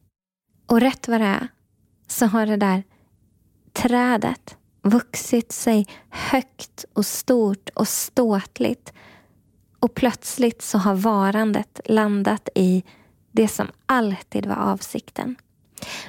Och 0.67 0.81
rätt 0.81 1.09
vad 1.09 1.21
det 1.21 1.27
är 1.27 1.49
så 2.07 2.27
har 2.27 2.47
det 2.47 2.57
där 2.57 2.83
trädet 3.73 4.57
vuxit 4.83 5.53
sig 5.53 5.87
högt 6.11 6.85
och 6.93 7.07
stort 7.07 7.69
och 7.75 7.89
ståtligt. 7.89 8.93
Och 9.81 9.95
plötsligt 9.95 10.63
så 10.63 10.79
har 10.79 10.95
varandet 10.95 11.81
landat 11.85 12.49
i 12.55 12.85
det 13.33 13.49
som 13.49 13.67
alltid 13.87 14.47
var 14.47 14.57
avsikten. 14.57 15.37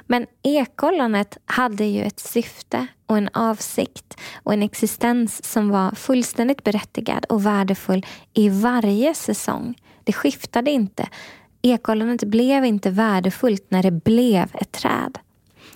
Men 0.07 0.25
ekollonet 0.43 1.37
hade 1.45 1.85
ju 1.85 2.03
ett 2.03 2.19
syfte 2.19 2.87
och 3.05 3.17
en 3.17 3.29
avsikt 3.33 4.17
och 4.43 4.53
en 4.53 4.63
existens 4.63 5.43
som 5.51 5.69
var 5.69 5.91
fullständigt 5.91 6.63
berättigad 6.63 7.25
och 7.25 7.45
värdefull 7.45 8.05
i 8.33 8.49
varje 8.49 9.13
säsong. 9.13 9.75
Det 10.03 10.13
skiftade 10.13 10.71
inte. 10.71 11.09
Ekollonet 11.61 12.23
blev 12.23 12.65
inte 12.65 12.89
värdefullt 12.89 13.71
när 13.71 13.83
det 13.83 13.91
blev 13.91 14.49
ett 14.53 14.71
träd. 14.71 15.19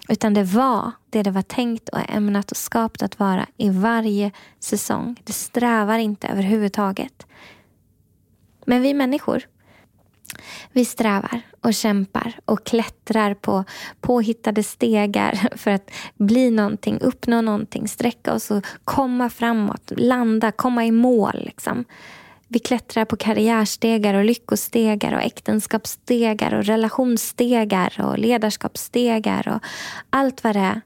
Utan 0.09 0.33
det 0.33 0.43
var 0.43 0.91
det 1.09 1.23
det 1.23 1.31
var 1.31 1.41
tänkt 1.41 1.89
och 1.89 2.09
ämnat 2.09 2.51
och 2.51 2.57
skapat 2.57 3.01
att 3.01 3.19
vara 3.19 3.47
i 3.57 3.69
varje 3.69 4.31
säsong. 4.59 5.15
Det 5.23 5.33
strävar 5.33 5.97
inte 5.97 6.27
överhuvudtaget. 6.27 7.27
Men 8.65 8.81
vi 8.81 8.93
människor, 8.93 9.43
vi 10.71 10.85
strävar 10.85 11.41
och 11.61 11.73
kämpar 11.73 12.33
och 12.45 12.65
klättrar 12.65 13.33
på 13.33 13.63
påhittade 14.01 14.63
stegar 14.63 15.49
för 15.57 15.71
att 15.71 15.91
bli 16.15 16.51
någonting, 16.51 16.99
uppnå 17.01 17.41
någonting, 17.41 17.87
sträcka 17.87 18.33
oss 18.33 18.51
och 18.51 18.65
komma 18.83 19.29
framåt, 19.29 19.91
landa, 19.97 20.51
komma 20.51 20.85
i 20.85 20.91
mål. 20.91 21.41
Liksom. 21.45 21.85
Vi 22.47 22.59
klättrar 22.59 23.05
på 23.05 23.15
karriärstegar 23.15 24.13
och 24.13 24.25
lyckostegar 24.25 25.13
och 25.13 25.21
äktenskapsstegar 25.21 26.53
och 26.53 26.65
relationsstegar 26.65 28.01
och 28.01 28.19
ledarskapsstegar 28.19 29.47
och 29.47 29.59
allt 30.09 30.43
vad 30.43 30.55
det 30.55 30.59
är. 30.59 30.81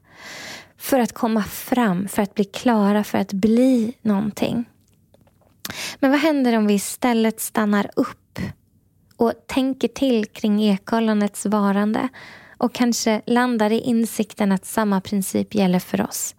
För 0.77 0.99
att 0.99 1.13
komma 1.13 1.43
fram, 1.43 2.07
för 2.07 2.21
att 2.21 2.35
bli 2.35 2.43
klara, 2.43 3.03
för 3.03 3.17
att 3.17 3.33
bli 3.33 3.93
någonting. 4.01 4.65
Men 5.99 6.11
vad 6.11 6.19
händer 6.19 6.57
om 6.57 6.67
vi 6.67 6.73
istället 6.73 7.39
stannar 7.39 7.89
upp 7.95 8.39
och 9.17 9.33
tänker 9.47 9.87
till 9.87 10.25
kring 10.25 10.63
ekollonets 10.63 11.45
varande 11.45 12.09
och 12.57 12.73
kanske 12.73 13.21
landar 13.25 13.71
i 13.71 13.79
insikten 13.79 14.51
att 14.51 14.65
samma 14.65 15.01
princip 15.01 15.55
gäller 15.55 15.79
för 15.79 16.01
oss. 16.01 16.35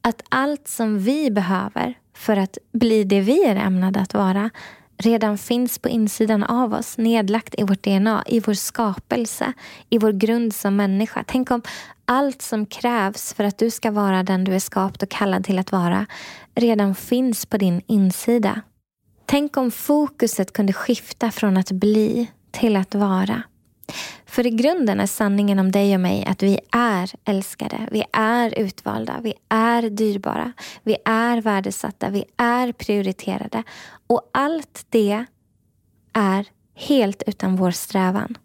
Att 0.00 0.22
allt 0.28 0.68
som 0.68 0.98
vi 0.98 1.30
behöver 1.30 1.94
för 2.14 2.36
att 2.36 2.58
bli 2.72 3.04
det 3.04 3.20
vi 3.20 3.44
är 3.44 3.56
ämnade 3.56 4.00
att 4.00 4.14
vara 4.14 4.50
redan 5.02 5.38
finns 5.38 5.78
på 5.78 5.88
insidan 5.88 6.42
av 6.42 6.72
oss, 6.72 6.98
nedlagt 6.98 7.54
i 7.58 7.62
vårt 7.62 7.82
DNA, 7.82 8.24
i 8.26 8.40
vår 8.40 8.54
skapelse, 8.54 9.52
i 9.90 9.98
vår 9.98 10.12
grund 10.12 10.54
som 10.54 10.76
människa. 10.76 11.24
Tänk 11.26 11.50
om 11.50 11.62
allt 12.04 12.42
som 12.42 12.66
krävs 12.66 13.34
för 13.34 13.44
att 13.44 13.58
du 13.58 13.70
ska 13.70 13.90
vara 13.90 14.22
den 14.22 14.44
du 14.44 14.54
är 14.54 14.58
skapt 14.58 15.02
och 15.02 15.08
kallad 15.08 15.44
till 15.44 15.58
att 15.58 15.72
vara 15.72 16.06
redan 16.54 16.94
finns 16.94 17.46
på 17.46 17.56
din 17.56 17.82
insida. 17.86 18.60
Tänk 19.30 19.56
om 19.56 19.70
fokuset 19.70 20.52
kunde 20.52 20.72
skifta 20.72 21.30
från 21.30 21.56
att 21.56 21.70
bli 21.70 22.30
till 22.50 22.76
att 22.76 22.94
vara. 22.94 23.42
För 24.26 24.46
i 24.46 24.50
grunden 24.50 25.00
är 25.00 25.06
sanningen 25.06 25.58
om 25.58 25.72
dig 25.72 25.94
och 25.94 26.00
mig 26.00 26.24
att 26.24 26.42
vi 26.42 26.60
är 26.72 27.10
älskade, 27.24 27.88
vi 27.92 28.04
är 28.12 28.58
utvalda, 28.58 29.20
vi 29.22 29.34
är 29.48 29.82
dyrbara, 29.82 30.52
vi 30.82 30.96
är 31.04 31.40
värdesatta, 31.40 32.10
vi 32.10 32.24
är 32.36 32.72
prioriterade. 32.72 33.62
Och 34.06 34.30
allt 34.32 34.86
det 34.88 35.24
är 36.12 36.46
helt 36.74 37.22
utan 37.26 37.56
vår 37.56 37.70
strävan. 37.70 38.38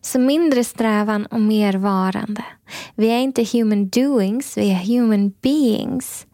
Så 0.00 0.18
mindre 0.18 0.64
strävan 0.64 1.26
och 1.26 1.40
mer 1.40 1.72
varande. 1.72 2.44
Vi 2.94 3.08
är 3.08 3.18
inte 3.18 3.46
human 3.52 3.88
doings, 3.88 4.58
vi 4.58 4.70
är 4.70 4.98
human 4.98 5.32
beings. 5.42 6.26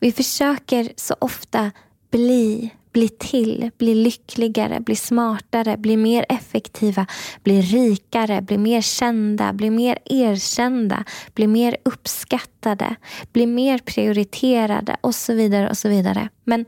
Vi 0.00 0.12
försöker 0.12 0.92
så 0.96 1.14
ofta 1.18 1.70
bli 2.10 2.70
bli 2.98 3.08
till, 3.08 3.70
bli 3.78 3.94
lyckligare, 3.94 4.80
bli 4.80 4.96
smartare, 4.96 5.76
bli 5.76 5.96
mer 5.96 6.26
effektiva, 6.28 7.06
bli 7.42 7.62
rikare, 7.62 8.42
bli 8.42 8.58
mer 8.58 8.80
kända, 8.80 9.52
bli 9.52 9.70
mer 9.70 9.98
erkända, 10.04 11.04
bli 11.34 11.46
mer 11.46 11.76
uppskattade, 11.84 12.96
bli 13.32 13.46
mer 13.46 13.78
prioriterade 13.78 14.96
och 15.00 15.14
så 15.14 15.34
vidare 15.34 15.68
och 15.70 15.78
så 15.78 15.88
vidare. 15.88 16.28
Men 16.44 16.64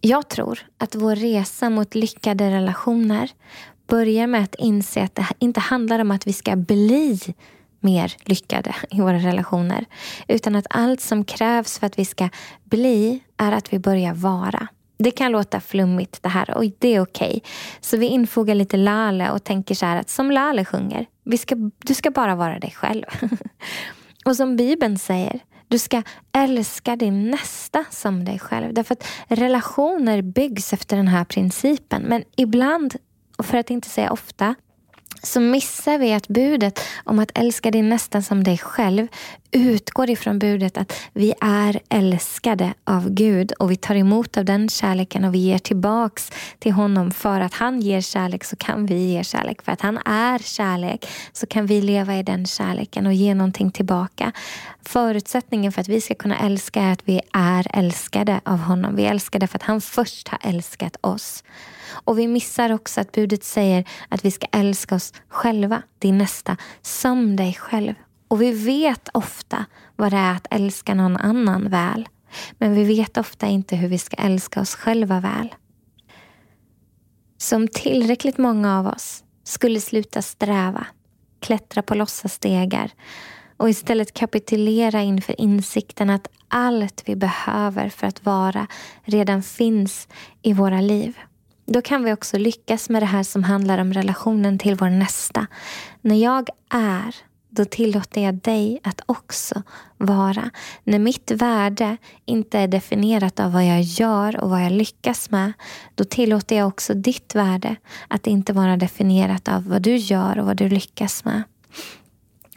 jag 0.00 0.28
tror 0.28 0.58
att 0.78 0.94
vår 0.94 1.16
resa 1.16 1.70
mot 1.70 1.94
lyckade 1.94 2.50
relationer 2.50 3.30
börjar 3.86 4.26
med 4.26 4.42
att 4.42 4.54
inse 4.54 5.02
att 5.02 5.14
det 5.14 5.26
inte 5.38 5.60
handlar 5.60 5.98
om 5.98 6.10
att 6.10 6.26
vi 6.26 6.32
ska 6.32 6.56
bli 6.56 7.20
mer 7.80 8.14
lyckade 8.24 8.74
i 8.90 9.00
våra 9.00 9.18
relationer. 9.18 9.84
Utan 10.28 10.56
att 10.56 10.66
allt 10.70 11.00
som 11.00 11.24
krävs 11.24 11.78
för 11.78 11.86
att 11.86 11.98
vi 11.98 12.04
ska 12.04 12.28
bli 12.64 13.20
är 13.36 13.52
att 13.52 13.72
vi 13.72 13.78
börjar 13.78 14.14
vara. 14.14 14.68
Det 14.96 15.10
kan 15.10 15.32
låta 15.32 15.60
flummigt 15.60 16.22
det 16.22 16.28
här 16.28 16.56
och 16.56 16.64
det 16.78 16.94
är 16.94 17.00
okej. 17.00 17.28
Okay. 17.28 17.40
Så 17.80 17.96
vi 17.96 18.06
infogar 18.06 18.54
lite 18.54 18.76
Lale 18.76 19.30
och 19.30 19.44
tänker 19.44 19.74
så 19.74 19.86
här 19.86 19.96
att 19.96 20.10
som 20.10 20.30
Lale 20.30 20.64
sjunger, 20.64 21.06
vi 21.24 21.38
ska, 21.38 21.54
du 21.78 21.94
ska 21.94 22.10
bara 22.10 22.34
vara 22.34 22.58
dig 22.58 22.70
själv. 22.70 23.04
och 24.24 24.36
som 24.36 24.56
Bibeln 24.56 24.98
säger, 24.98 25.40
du 25.68 25.78
ska 25.78 26.02
älska 26.32 26.96
din 26.96 27.30
nästa 27.30 27.84
som 27.90 28.24
dig 28.24 28.38
själv. 28.38 28.74
Därför 28.74 28.92
att 28.92 29.06
relationer 29.28 30.22
byggs 30.22 30.72
efter 30.72 30.96
den 30.96 31.08
här 31.08 31.24
principen. 31.24 32.02
Men 32.02 32.24
ibland, 32.36 32.96
och 33.38 33.46
för 33.46 33.58
att 33.58 33.70
inte 33.70 33.88
säga 33.88 34.10
ofta, 34.10 34.54
så 35.22 35.40
missar 35.40 35.98
vi 35.98 36.12
att 36.12 36.28
budet 36.28 36.80
om 37.04 37.18
att 37.18 37.38
älska 37.38 37.70
din 37.70 37.88
nästa 37.88 38.22
som 38.22 38.44
dig 38.44 38.58
själv 38.58 39.08
utgår 39.52 40.10
ifrån 40.10 40.38
budet 40.38 40.76
att 40.76 40.92
vi 41.12 41.34
är 41.40 41.80
älskade 41.88 42.74
av 42.84 43.10
Gud 43.10 43.52
och 43.52 43.70
vi 43.70 43.76
tar 43.76 43.94
emot 43.94 44.36
av 44.36 44.44
den 44.44 44.68
kärleken 44.68 45.24
och 45.24 45.34
vi 45.34 45.38
ger 45.38 45.58
tillbaks 45.58 46.32
till 46.58 46.72
honom 46.72 47.10
för 47.10 47.40
att 47.40 47.54
han 47.54 47.80
ger 47.80 48.00
kärlek 48.00 48.44
så 48.44 48.56
kan 48.56 48.86
vi 48.86 48.94
ge 48.94 49.24
kärlek. 49.24 49.62
För 49.62 49.72
att 49.72 49.80
han 49.80 49.98
är 50.04 50.38
kärlek 50.38 51.06
så 51.32 51.46
kan 51.46 51.66
vi 51.66 51.80
leva 51.80 52.16
i 52.16 52.22
den 52.22 52.46
kärleken 52.46 53.06
och 53.06 53.12
ge 53.12 53.34
någonting 53.34 53.70
tillbaka. 53.70 54.32
Förutsättningen 54.82 55.72
för 55.72 55.80
att 55.80 55.88
vi 55.88 56.00
ska 56.00 56.14
kunna 56.14 56.38
älska 56.38 56.82
är 56.82 56.92
att 56.92 57.02
vi 57.04 57.20
är 57.32 57.66
älskade 57.78 58.40
av 58.44 58.58
honom. 58.58 58.96
Vi 58.96 59.04
är 59.04 59.10
älskade 59.10 59.46
för 59.46 59.58
att 59.58 59.62
han 59.62 59.80
först 59.80 60.28
har 60.28 60.38
älskat 60.42 60.96
oss. 61.00 61.44
Och 62.04 62.18
vi 62.18 62.28
missar 62.28 62.72
också 62.72 63.00
att 63.00 63.12
budet 63.12 63.44
säger 63.44 63.84
att 64.08 64.24
vi 64.24 64.30
ska 64.30 64.46
älska 64.52 64.94
oss 64.94 65.12
själva, 65.28 65.82
din 65.98 66.18
nästa, 66.18 66.56
som 66.82 67.36
dig 67.36 67.54
själv. 67.54 67.94
Och 68.32 68.42
vi 68.42 68.52
vet 68.52 69.08
ofta 69.14 69.64
vad 69.96 70.12
det 70.12 70.16
är 70.16 70.32
att 70.32 70.46
älska 70.50 70.94
någon 70.94 71.16
annan 71.16 71.68
väl. 71.68 72.08
Men 72.52 72.74
vi 72.74 72.84
vet 72.84 73.16
ofta 73.16 73.46
inte 73.46 73.76
hur 73.76 73.88
vi 73.88 73.98
ska 73.98 74.16
älska 74.16 74.60
oss 74.60 74.74
själva 74.74 75.20
väl. 75.20 75.54
Som 77.38 77.68
tillräckligt 77.68 78.38
många 78.38 78.78
av 78.78 78.86
oss 78.86 79.24
skulle 79.44 79.80
sluta 79.80 80.22
sträva, 80.22 80.86
klättra 81.40 81.82
på 81.82 81.94
låtsasstegar 81.94 82.90
och 83.56 83.70
istället 83.70 84.14
kapitulera 84.14 85.02
inför 85.02 85.40
insikten 85.40 86.10
att 86.10 86.28
allt 86.48 87.02
vi 87.06 87.16
behöver 87.16 87.88
för 87.88 88.06
att 88.06 88.24
vara 88.24 88.66
redan 89.02 89.42
finns 89.42 90.08
i 90.42 90.52
våra 90.52 90.80
liv. 90.80 91.18
Då 91.66 91.82
kan 91.82 92.04
vi 92.04 92.12
också 92.12 92.38
lyckas 92.38 92.88
med 92.88 93.02
det 93.02 93.06
här 93.06 93.22
som 93.22 93.44
handlar 93.44 93.78
om 93.78 93.92
relationen 93.92 94.58
till 94.58 94.74
vår 94.74 94.90
nästa. 94.90 95.46
När 96.00 96.16
jag 96.16 96.48
är, 96.70 97.31
då 97.54 97.64
tillåter 97.64 98.20
jag 98.20 98.34
dig 98.34 98.80
att 98.82 99.00
också 99.06 99.62
vara. 99.96 100.50
När 100.84 100.98
mitt 100.98 101.30
värde 101.30 101.96
inte 102.24 102.58
är 102.58 102.68
definierat 102.68 103.40
av 103.40 103.52
vad 103.52 103.66
jag 103.66 103.82
gör 103.82 104.40
och 104.40 104.50
vad 104.50 104.64
jag 104.64 104.72
lyckas 104.72 105.30
med, 105.30 105.52
då 105.94 106.04
tillåter 106.04 106.56
jag 106.56 106.68
också 106.68 106.94
ditt 106.94 107.34
värde 107.34 107.76
att 108.08 108.26
inte 108.26 108.52
vara 108.52 108.76
definierat 108.76 109.48
av 109.48 109.68
vad 109.68 109.82
du 109.82 109.96
gör 109.96 110.38
och 110.38 110.46
vad 110.46 110.56
du 110.56 110.68
lyckas 110.68 111.24
med. 111.24 111.42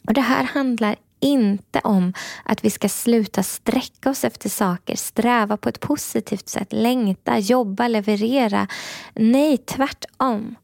Och 0.08 0.14
Det 0.14 0.22
här 0.22 0.44
handlar 0.44 0.96
inte 1.20 1.80
om 1.80 2.14
att 2.44 2.66
vi 2.66 2.70
ska 2.70 2.90
sluta 2.90 3.44
sträcka 3.44 4.10
oss 4.10 4.24
efter 4.24 4.50
saker, 4.50 4.96
sträva 4.96 5.58
på 5.58 5.70
ett 5.70 5.80
positivt 5.80 6.50
sätt, 6.50 6.74
längta, 6.74 7.40
jobba, 7.40 7.88
leverera. 7.88 8.68
Nej, 9.14 9.58
tvärtom. 9.58 10.56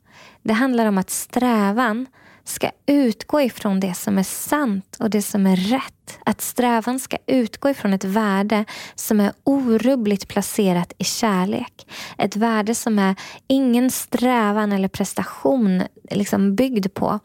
Det 0.41 0.53
handlar 0.53 0.85
om 0.85 0.97
att 0.97 1.09
strävan 1.09 2.05
ska 2.43 2.71
utgå 2.86 3.41
ifrån 3.41 3.80
det 3.80 3.93
som 3.93 4.17
är 4.17 4.23
sant 4.23 4.97
och 4.99 5.10
det 5.10 5.21
som 5.21 5.47
är 5.47 5.56
rätt. 5.56 6.19
Att 6.25 6.41
strävan 6.41 6.99
ska 6.99 7.17
utgå 7.27 7.69
ifrån 7.69 7.93
ett 7.93 8.04
värde 8.04 8.65
som 8.95 9.19
är 9.19 9.34
orubbligt 9.43 10.27
placerat 10.27 10.93
i 10.97 11.04
kärlek. 11.04 11.88
Ett 12.17 12.36
värde 12.36 12.75
som 12.75 12.99
är 12.99 13.15
ingen 13.47 13.91
strävan 13.91 14.71
eller 14.71 14.88
prestation 14.88 15.84
liksom 16.12 16.56
byggd 16.56 16.93
på 16.93 17.19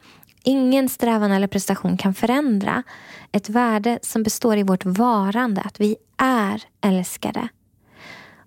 ingen 0.47 0.89
strävan 0.89 1.31
eller 1.31 1.47
prestation 1.47 1.97
kan 1.97 2.13
förändra 2.13 2.83
ett 3.31 3.49
värde 3.49 3.99
som 4.01 4.23
består 4.23 4.57
i 4.57 4.63
vårt 4.63 4.85
varande, 4.85 5.61
att 5.61 5.79
vi 5.79 5.95
är 6.17 6.63
älskade. 6.81 7.47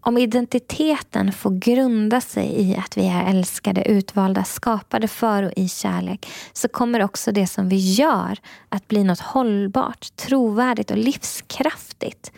Om 0.02 0.18
identiteten 0.18 1.32
får 1.32 1.50
grunda 1.50 2.20
sig 2.20 2.60
i 2.60 2.76
att 2.76 2.96
vi 2.96 3.06
är 3.06 3.24
älskade, 3.24 3.84
utvalda, 3.84 4.44
skapade 4.44 5.08
för 5.08 5.42
och 5.42 5.52
i 5.56 5.68
kärlek 5.68 6.26
så 6.52 6.68
kommer 6.68 7.02
också 7.04 7.32
det 7.32 7.46
som 7.46 7.68
vi 7.68 7.76
gör 7.76 8.38
att 8.68 8.88
bli 8.88 9.04
något 9.04 9.20
hållbart, 9.20 10.16
trovärdigt 10.16 10.90
och 10.90 10.96
livskraftigt. 10.96 12.32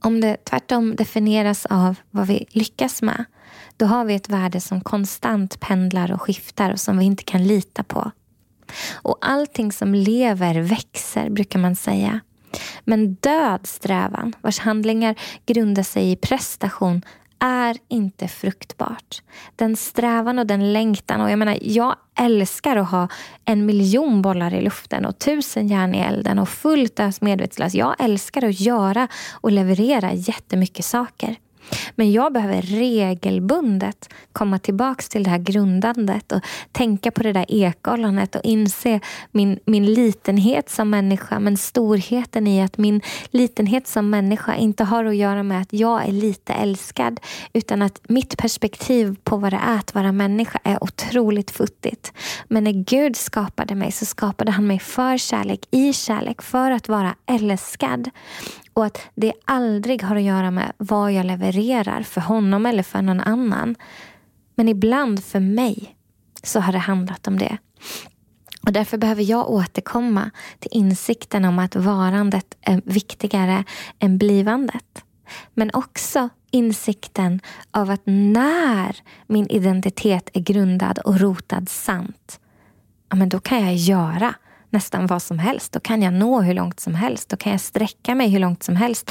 Om 0.00 0.20
det 0.20 0.36
tvärtom 0.44 0.96
definieras 0.96 1.66
av 1.66 1.94
vad 2.10 2.26
vi 2.26 2.46
lyckas 2.50 3.02
med 3.02 3.24
då 3.76 3.86
har 3.86 4.04
vi 4.04 4.14
ett 4.14 4.28
värde 4.28 4.60
som 4.60 4.80
konstant 4.80 5.60
pendlar 5.60 6.12
och 6.12 6.22
skiftar 6.22 6.72
och 6.72 6.80
som 6.80 6.98
vi 6.98 7.04
inte 7.04 7.24
kan 7.24 7.44
lita 7.44 7.82
på. 7.82 8.10
Och 8.92 9.18
allting 9.20 9.72
som 9.72 9.94
lever 9.94 10.60
växer, 10.60 11.30
brukar 11.30 11.58
man 11.58 11.76
säga. 11.76 12.20
Men 12.84 13.14
död 13.14 13.60
strävan, 13.66 14.32
vars 14.40 14.58
handlingar 14.58 15.14
grundar 15.46 15.82
sig 15.82 16.10
i 16.10 16.16
prestation, 16.16 17.02
är 17.38 17.76
inte 17.88 18.28
fruktbart. 18.28 19.22
Den 19.56 19.76
strävan 19.76 20.38
och 20.38 20.46
den 20.46 20.72
längtan. 20.72 21.20
och 21.20 21.30
Jag 21.30 21.38
menar, 21.38 21.58
jag 21.62 21.96
älskar 22.18 22.76
att 22.76 22.90
ha 22.90 23.08
en 23.44 23.66
miljon 23.66 24.22
bollar 24.22 24.54
i 24.54 24.60
luften 24.60 25.04
och 25.04 25.18
tusen 25.18 25.68
järn 25.68 25.94
i 25.94 25.98
elden 25.98 26.38
och 26.38 26.48
fullt 26.48 27.00
ös 27.00 27.20
medvetslös. 27.20 27.74
Jag 27.74 27.94
älskar 27.98 28.44
att 28.44 28.60
göra 28.60 29.08
och 29.32 29.52
leverera 29.52 30.12
jättemycket 30.12 30.84
saker. 30.84 31.36
Men 31.94 32.12
jag 32.12 32.32
behöver 32.32 32.62
regelbundet 32.62 34.08
komma 34.32 34.58
tillbaka 34.58 35.02
till 35.02 35.24
det 35.24 35.30
här 35.30 35.38
grundandet 35.38 36.32
och 36.32 36.40
tänka 36.72 37.10
på 37.10 37.22
det 37.22 37.32
där 37.32 37.46
ekollonet 37.48 38.34
och 38.34 38.44
inse 38.44 39.00
min, 39.30 39.58
min 39.64 39.86
litenhet 39.94 40.70
som 40.70 40.90
människa 40.90 41.38
men 41.38 41.56
storheten 41.56 42.46
i 42.46 42.62
att 42.62 42.78
min 42.78 43.00
litenhet 43.30 43.86
som 43.88 44.10
människa 44.10 44.54
inte 44.54 44.84
har 44.84 45.04
att 45.04 45.16
göra 45.16 45.42
med 45.42 45.60
att 45.60 45.72
jag 45.72 46.08
är 46.08 46.12
lite 46.12 46.52
älskad 46.52 47.20
utan 47.52 47.82
att 47.82 48.00
mitt 48.08 48.36
perspektiv 48.36 49.16
på 49.24 49.36
vad 49.36 49.52
det 49.52 49.60
är 49.66 49.78
att 49.78 49.94
vara 49.94 50.12
människa 50.12 50.58
är 50.64 50.84
otroligt 50.84 51.50
futtigt. 51.50 52.12
Men 52.48 52.64
när 52.64 52.72
Gud 52.72 53.16
skapade 53.16 53.74
mig 53.74 53.92
så 53.92 54.04
skapade 54.04 54.50
han 54.50 54.66
mig 54.66 54.78
för 54.78 55.18
kärlek, 55.18 55.60
i 55.70 55.92
kärlek, 55.92 56.42
för 56.42 56.70
att 56.70 56.88
vara 56.88 57.14
älskad. 57.26 58.10
Och 58.74 58.86
att 58.86 58.98
det 59.14 59.32
aldrig 59.44 60.02
har 60.02 60.16
att 60.16 60.22
göra 60.22 60.50
med 60.50 60.72
vad 60.76 61.12
jag 61.12 61.26
levererar 61.26 62.02
för 62.02 62.20
honom 62.20 62.66
eller 62.66 62.82
för 62.82 63.02
någon 63.02 63.20
annan. 63.20 63.76
Men 64.54 64.68
ibland 64.68 65.24
för 65.24 65.40
mig 65.40 65.96
så 66.42 66.60
har 66.60 66.72
det 66.72 66.78
handlat 66.78 67.28
om 67.28 67.38
det. 67.38 67.58
Och 68.66 68.72
Därför 68.72 68.98
behöver 68.98 69.22
jag 69.22 69.50
återkomma 69.50 70.30
till 70.58 70.70
insikten 70.72 71.44
om 71.44 71.58
att 71.58 71.76
varandet 71.76 72.56
är 72.60 72.82
viktigare 72.84 73.64
än 73.98 74.18
blivandet. 74.18 75.04
Men 75.54 75.70
också 75.72 76.28
insikten 76.50 77.40
av 77.70 77.90
att 77.90 78.02
när 78.04 78.96
min 79.26 79.46
identitet 79.46 80.30
är 80.32 80.40
grundad 80.40 80.98
och 80.98 81.20
rotad 81.20 81.68
sant, 81.68 82.40
ja, 83.08 83.16
men 83.16 83.28
då 83.28 83.40
kan 83.40 83.62
jag 83.62 83.74
göra 83.74 84.34
nästan 84.74 85.06
vad 85.06 85.22
som 85.22 85.38
helst. 85.38 85.72
Då 85.72 85.80
kan 85.80 86.02
jag 86.02 86.14
nå 86.14 86.40
hur 86.40 86.54
långt 86.54 86.80
som 86.80 86.94
helst. 86.94 87.28
Då 87.28 87.36
kan 87.36 87.52
jag 87.52 87.60
sträcka 87.60 88.14
mig 88.14 88.28
hur 88.28 88.38
långt 88.38 88.62
som 88.62 88.76
helst. 88.76 89.10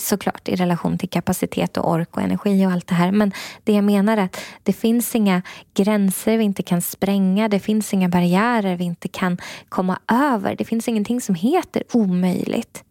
Såklart 0.00 0.48
i 0.48 0.56
relation 0.56 0.98
till 0.98 1.08
kapacitet 1.08 1.76
och 1.76 1.90
ork 1.90 2.16
och 2.16 2.22
energi 2.22 2.66
och 2.66 2.72
allt 2.72 2.86
det 2.86 2.94
här. 2.94 3.12
Men 3.12 3.32
det 3.64 3.72
jag 3.72 3.84
menar 3.84 4.16
är 4.16 4.22
att 4.22 4.40
det 4.62 4.72
finns 4.72 5.14
inga 5.14 5.42
gränser 5.74 6.38
vi 6.38 6.44
inte 6.44 6.62
kan 6.62 6.82
spränga. 6.82 7.48
Det 7.48 7.60
finns 7.60 7.94
inga 7.94 8.08
barriärer 8.08 8.76
vi 8.76 8.84
inte 8.84 9.08
kan 9.08 9.38
komma 9.68 9.98
över. 10.12 10.56
Det 10.56 10.64
finns 10.64 10.88
ingenting 10.88 11.20
som 11.20 11.34
heter 11.34 11.82
omöjligt. 11.92 12.84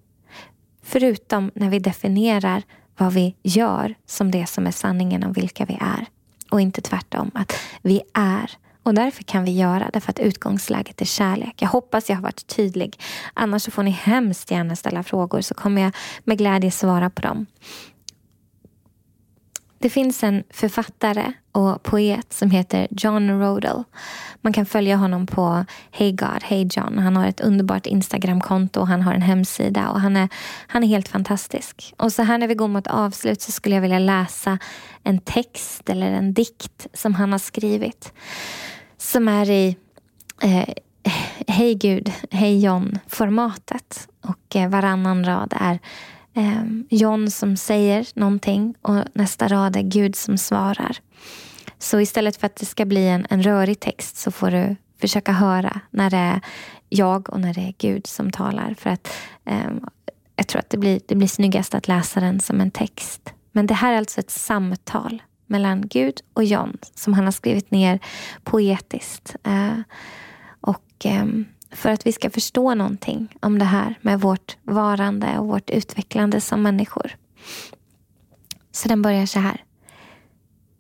Förutom 0.84 1.52
när 1.56 1.70
vi 1.70 1.80
definierar 1.80 2.64
vad 2.98 3.14
vi 3.14 3.36
gör 3.44 3.96
som 4.06 4.32
det 4.32 4.46
som 4.46 4.68
är 4.68 4.72
sanningen 4.72 5.24
om 5.24 5.34
vilka 5.34 5.66
vi 5.66 5.78
är. 5.82 6.06
Och 6.52 6.62
inte 6.62 6.82
tvärtom, 6.82 7.32
att 7.34 7.54
vi 7.82 8.02
är 8.14 8.52
och 8.88 8.94
därför 8.94 9.24
kan 9.24 9.44
vi 9.44 9.52
göra 9.52 9.90
det 9.94 10.00
för 10.00 10.10
att 10.10 10.20
utgångsläget 10.20 11.02
är 11.02 11.06
kärlek. 11.06 11.54
Jag 11.58 11.70
hoppas 11.70 12.10
jag 12.10 12.16
har 12.16 12.24
varit 12.24 12.48
tydlig. 12.48 13.00
Annars 13.34 13.62
så 13.62 13.72
får 13.72 13.84
ni 13.84 13.92
hemskt 13.92 14.52
gärna 14.52 14.76
ställa 14.76 15.04
frågor 15.04 15.42
så 15.42 15.54
kommer 15.54 15.82
jag 15.82 15.92
med 16.24 16.38
glädje 16.38 16.72
svara 16.72 17.10
på 17.10 17.22
dem. 17.22 17.46
Det 19.80 19.90
finns 19.90 20.24
en 20.24 20.44
författare 20.50 21.34
och 21.52 21.84
poet 21.84 22.34
som 22.34 22.52
heter 22.52 22.88
John 22.92 23.30
Rodel. 23.30 23.84
Man 24.42 24.54
kan 24.54 24.66
följa 24.66 24.96
honom 24.96 25.28
på 25.28 25.66
Hey 25.92 26.12
God, 26.12 26.44
Hey 26.44 26.68
John. 26.72 26.98
Han 26.98 27.16
har 27.16 27.28
ett 27.28 27.42
underbart 27.42 27.86
Instagramkonto 27.86 28.80
och 28.80 28.88
han 28.88 29.02
har 29.02 29.14
en 29.14 29.22
hemsida 29.22 29.90
och 29.90 30.02
han 30.02 30.18
är, 30.18 30.30
han 30.68 30.84
är 30.84 30.88
helt 30.88 31.08
fantastisk. 31.08 31.94
Och 31.98 32.14
så 32.14 32.24
här 32.24 32.38
när 32.38 32.48
vi 32.48 32.56
går 32.56 32.68
mot 32.68 32.88
avslut 32.88 33.42
så 33.42 33.52
skulle 33.52 33.76
jag 33.76 33.82
vilja 33.82 34.00
läsa 34.00 34.60
en 35.04 35.20
text 35.20 35.90
eller 35.90 36.12
en 36.12 36.34
dikt 36.34 36.88
som 36.94 37.14
han 37.14 37.32
har 37.32 37.40
skrivit 37.40 38.14
som 38.98 39.28
är 39.28 39.50
i 39.50 39.78
eh, 40.42 40.70
Hej 41.48 41.76
Gud, 41.76 42.12
hej 42.32 42.60
John-formatet. 42.60 44.08
Och 44.22 44.56
eh, 44.56 44.70
varannan 44.70 45.26
rad 45.26 45.54
är 45.60 45.80
eh, 46.34 46.64
John 46.90 47.32
som 47.32 47.58
säger 47.58 48.08
någonting 48.14 48.76
och 48.82 49.04
nästa 49.14 49.48
rad 49.48 49.76
är 49.76 49.82
Gud 49.82 50.16
som 50.16 50.38
svarar. 50.38 50.98
Så 51.80 52.00
istället 52.00 52.38
för 52.38 52.46
att 52.46 52.56
det 52.56 52.66
ska 52.66 52.86
bli 52.86 53.08
en, 53.08 53.28
en 53.30 53.44
rörig 53.44 53.80
text 53.80 54.18
så 54.18 54.32
får 54.32 54.52
du 54.52 54.76
försöka 55.02 55.32
höra 55.32 55.80
när 55.92 56.10
det 56.10 56.18
är 56.18 56.42
jag 56.90 57.30
och 57.30 57.40
när 57.40 57.54
det 57.54 57.62
är 57.62 57.74
Gud 57.78 58.08
som 58.08 58.32
talar. 58.32 58.76
För 58.80 58.90
att 58.90 59.14
eh, 59.46 59.72
jag 60.36 60.48
tror 60.48 60.60
att 60.60 60.70
det 60.70 60.78
blir, 60.78 61.00
det 61.06 61.16
blir 61.16 61.28
snyggast 61.28 61.76
att 61.76 61.88
läsa 61.88 62.20
den 62.20 62.40
som 62.40 62.62
en 62.62 62.72
text. 62.72 63.34
Men 63.52 63.68
det 63.68 63.74
här 63.74 63.94
är 63.94 63.98
alltså 63.98 64.20
ett 64.20 64.32
samtal 64.32 65.22
mellan 65.48 65.88
Gud 65.88 66.22
och 66.34 66.44
John 66.44 66.78
som 66.96 67.14
han 67.14 67.26
har 67.26 67.32
skrivit 67.32 67.72
ner 67.72 68.00
poetiskt. 68.44 69.36
Eh, 69.44 69.80
och 70.62 71.06
eh, 71.06 71.26
för 71.72 71.90
att 71.90 72.08
vi 72.08 72.12
ska 72.12 72.30
förstå 72.30 72.74
någonting 72.76 73.38
om 73.40 73.60
det 73.60 73.66
här 73.66 73.96
med 74.02 74.22
vårt 74.22 74.58
varande 74.64 75.40
och 75.40 75.48
vårt 75.48 75.70
utvecklande 75.70 76.42
som 76.42 76.62
människor. 76.62 77.16
Så 78.72 78.88
den 78.88 79.02
börjar 79.02 79.26
så 79.26 79.40
här. 79.40 79.64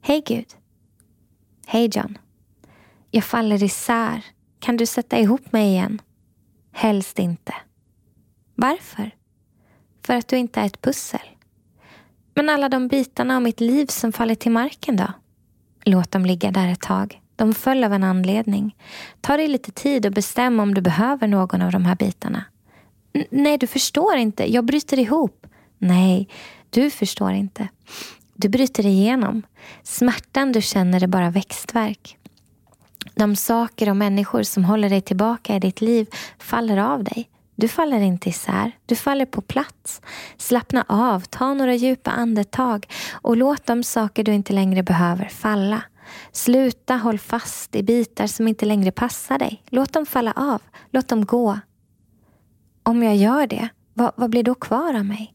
Hej 0.01 0.23
Gud. 0.25 0.47
Hej 1.65 1.89
John. 1.93 2.17
Jag 3.11 3.23
faller 3.23 3.63
isär. 3.63 4.25
Kan 4.59 4.77
du 4.77 4.85
sätta 4.85 5.19
ihop 5.19 5.51
mig 5.51 5.67
igen? 5.67 6.01
Helst 6.71 7.19
inte. 7.19 7.53
Varför? 8.55 9.11
För 10.03 10.13
att 10.13 10.27
du 10.27 10.37
inte 10.37 10.61
är 10.61 10.65
ett 10.65 10.81
pussel. 10.81 11.36
Men 12.37 12.49
alla 12.49 12.69
de 12.69 12.87
bitarna 12.87 13.35
av 13.35 13.41
mitt 13.41 13.59
liv 13.59 13.85
som 13.85 14.11
faller 14.11 14.35
till 14.35 14.51
marken 14.51 14.95
då? 14.95 15.07
Låt 15.83 16.11
dem 16.11 16.25
ligga 16.25 16.51
där 16.51 16.67
ett 16.67 16.81
tag. 16.81 17.21
De 17.35 17.53
föll 17.53 17.83
av 17.83 17.93
en 17.93 18.03
anledning. 18.03 18.75
Ta 19.21 19.37
dig 19.37 19.47
lite 19.47 19.71
tid 19.71 20.05
och 20.05 20.11
bestäm 20.11 20.59
om 20.59 20.73
du 20.73 20.81
behöver 20.81 21.27
någon 21.27 21.61
av 21.61 21.71
de 21.71 21.85
här 21.85 21.95
bitarna. 21.95 22.43
N 23.13 23.23
nej, 23.29 23.57
du 23.57 23.67
förstår 23.67 24.15
inte. 24.15 24.53
Jag 24.53 24.65
bryter 24.65 24.99
ihop. 24.99 25.47
Nej, 25.77 26.29
du 26.69 26.89
förstår 26.89 27.31
inte. 27.31 27.67
Du 28.33 28.49
bryter 28.49 28.85
igenom. 28.85 29.43
Smärtan 29.83 30.51
du 30.51 30.61
känner 30.61 31.03
är 31.03 31.07
bara 31.07 31.29
växtverk. 31.29 32.17
De 33.15 33.35
saker 33.35 33.89
och 33.89 33.97
människor 33.97 34.43
som 34.43 34.65
håller 34.65 34.89
dig 34.89 35.01
tillbaka 35.01 35.55
i 35.55 35.59
ditt 35.59 35.81
liv 35.81 36.07
faller 36.39 36.77
av 36.77 37.03
dig. 37.03 37.29
Du 37.59 37.67
faller 37.67 38.01
inte 38.01 38.29
isär, 38.29 38.71
du 38.85 38.95
faller 38.95 39.25
på 39.25 39.41
plats. 39.41 40.01
Slappna 40.37 40.85
av, 40.87 41.19
ta 41.19 41.53
några 41.53 41.75
djupa 41.75 42.11
andetag 42.11 42.85
och 43.11 43.37
låt 43.37 43.65
de 43.65 43.83
saker 43.83 44.23
du 44.23 44.33
inte 44.33 44.53
längre 44.53 44.83
behöver 44.83 45.25
falla. 45.25 45.81
Sluta 46.31 46.95
håll 46.95 47.19
fast 47.19 47.75
i 47.75 47.83
bitar 47.83 48.27
som 48.27 48.47
inte 48.47 48.65
längre 48.65 48.91
passar 48.91 49.39
dig. 49.39 49.63
Låt 49.69 49.93
dem 49.93 50.05
falla 50.05 50.31
av, 50.31 50.61
låt 50.91 51.07
dem 51.07 51.25
gå. 51.25 51.59
Om 52.83 53.03
jag 53.03 53.15
gör 53.15 53.47
det, 53.47 53.69
vad, 53.93 54.11
vad 54.15 54.29
blir 54.29 54.43
då 54.43 54.55
kvar 54.55 54.93
av 54.93 55.05
mig? 55.05 55.33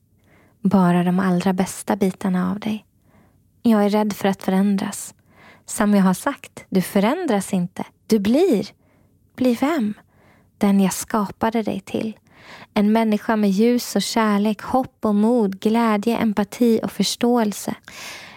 Bara 0.60 1.04
de 1.04 1.20
allra 1.20 1.52
bästa 1.52 1.96
bitarna 1.96 2.50
av 2.50 2.60
dig. 2.60 2.86
Jag 3.62 3.84
är 3.84 3.90
rädd 3.90 4.12
för 4.12 4.28
att 4.28 4.42
förändras. 4.42 5.14
Som 5.66 5.94
jag 5.94 6.02
har 6.02 6.14
sagt, 6.14 6.64
du 6.68 6.82
förändras 6.82 7.52
inte. 7.52 7.84
Du 8.06 8.18
blir. 8.18 8.66
Blir 9.36 9.56
vem? 9.56 9.94
Den 10.62 10.80
jag 10.80 10.92
skapade 10.92 11.62
dig 11.62 11.80
till. 11.80 12.16
En 12.74 12.92
människa 12.92 13.36
med 13.36 13.50
ljus 13.50 13.96
och 13.96 14.02
kärlek, 14.02 14.62
hopp 14.62 15.04
och 15.04 15.14
mod, 15.14 15.60
glädje, 15.60 16.16
empati 16.16 16.80
och 16.82 16.92
förståelse. 16.92 17.74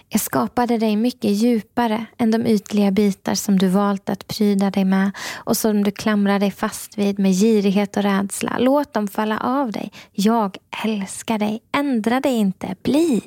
Jag 0.08 0.20
skapade 0.20 0.78
dig 0.78 0.96
mycket 0.96 1.30
djupare 1.30 2.06
än 2.18 2.30
de 2.30 2.46
ytliga 2.46 2.90
bitar 2.90 3.34
som 3.34 3.58
du 3.58 3.68
valt 3.68 4.08
att 4.08 4.26
pryda 4.26 4.70
dig 4.70 4.84
med 4.84 5.10
och 5.34 5.56
som 5.56 5.84
du 5.84 5.90
klamrar 5.90 6.38
dig 6.38 6.50
fast 6.50 6.98
vid 6.98 7.18
med 7.18 7.32
girighet 7.32 7.96
och 7.96 8.02
rädsla. 8.02 8.56
Låt 8.58 8.92
dem 8.92 9.08
falla 9.08 9.38
av 9.38 9.72
dig. 9.72 9.92
Jag 10.12 10.56
älskar 10.84 11.38
dig. 11.38 11.62
Ändra 11.72 12.20
dig 12.20 12.34
inte. 12.34 12.76
Bli. 12.82 13.22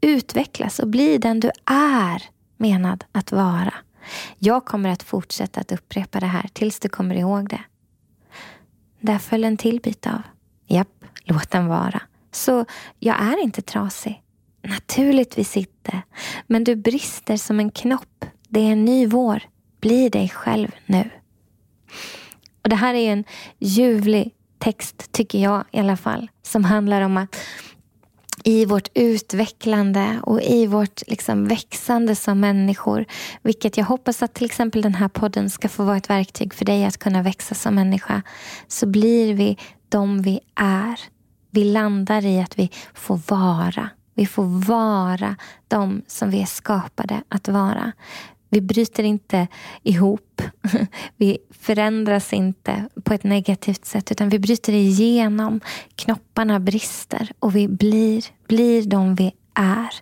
Utvecklas 0.00 0.78
och 0.78 0.88
bli 0.88 1.18
den 1.18 1.40
du 1.40 1.50
är 1.70 2.22
menad 2.56 3.04
att 3.12 3.32
vara. 3.32 3.74
Jag 4.38 4.64
kommer 4.64 4.90
att 4.90 5.02
fortsätta 5.02 5.60
att 5.60 5.72
upprepa 5.72 6.20
det 6.20 6.26
här 6.26 6.48
tills 6.52 6.80
du 6.80 6.88
kommer 6.88 7.14
ihåg 7.14 7.48
det. 7.48 7.60
Där 9.00 9.18
föll 9.18 9.44
en 9.44 9.56
till 9.56 9.80
bit 9.80 10.06
av. 10.06 10.22
Japp, 10.66 11.04
låt 11.24 11.50
den 11.50 11.66
vara. 11.66 12.02
Så 12.32 12.64
jag 12.98 13.22
är 13.22 13.42
inte 13.42 13.62
trasig. 13.62 14.22
Naturligtvis 14.62 15.56
inte. 15.56 16.02
Men 16.46 16.64
du 16.64 16.76
brister 16.76 17.36
som 17.36 17.60
en 17.60 17.70
knopp. 17.70 18.24
Det 18.48 18.60
är 18.60 18.72
en 18.72 18.84
ny 18.84 19.06
vår. 19.06 19.42
Bli 19.80 20.08
dig 20.08 20.28
själv 20.28 20.70
nu. 20.86 21.10
Och 22.62 22.68
Det 22.68 22.76
här 22.76 22.94
är 22.94 23.12
en 23.12 23.24
ljuvlig 23.58 24.34
text, 24.58 25.12
tycker 25.12 25.42
jag 25.42 25.64
i 25.70 25.78
alla 25.78 25.96
fall, 25.96 26.30
som 26.42 26.64
handlar 26.64 27.00
om 27.00 27.16
att 27.16 27.36
i 28.44 28.64
vårt 28.64 28.88
utvecklande 28.94 30.20
och 30.22 30.42
i 30.42 30.66
vårt 30.66 31.02
liksom 31.06 31.48
växande 31.48 32.16
som 32.16 32.40
människor. 32.40 33.04
Vilket 33.42 33.76
jag 33.76 33.84
hoppas 33.84 34.22
att 34.22 34.34
till 34.34 34.46
exempel 34.46 34.82
den 34.82 34.94
här 34.94 35.08
podden 35.08 35.50
ska 35.50 35.68
få 35.68 35.84
vara 35.84 35.96
ett 35.96 36.10
verktyg 36.10 36.54
för 36.54 36.64
dig 36.64 36.84
att 36.84 36.98
kunna 36.98 37.22
växa 37.22 37.54
som 37.54 37.74
människa. 37.74 38.22
Så 38.68 38.86
blir 38.86 39.34
vi 39.34 39.58
de 39.88 40.22
vi 40.22 40.40
är. 40.54 41.00
Vi 41.50 41.64
landar 41.64 42.24
i 42.24 42.40
att 42.40 42.58
vi 42.58 42.70
får 42.94 43.20
vara. 43.28 43.90
Vi 44.14 44.26
får 44.26 44.66
vara 44.66 45.36
de 45.68 46.02
som 46.06 46.30
vi 46.30 46.42
är 46.42 46.46
skapade 46.46 47.22
att 47.28 47.48
vara. 47.48 47.92
Vi 48.48 48.60
bryter 48.60 49.02
inte 49.02 49.46
ihop. 49.82 50.42
Vi 51.16 51.38
förändras 51.50 52.32
inte 52.32 52.88
på 53.04 53.14
ett 53.14 53.24
negativt 53.24 53.84
sätt 53.84 54.12
utan 54.12 54.28
vi 54.28 54.38
bryter 54.38 54.72
igenom. 54.72 55.60
Knopparna 55.94 56.60
brister 56.60 57.32
och 57.38 57.56
vi 57.56 57.68
blir, 57.68 58.24
blir 58.48 58.82
de 58.82 59.14
vi 59.14 59.32
är. 59.54 59.94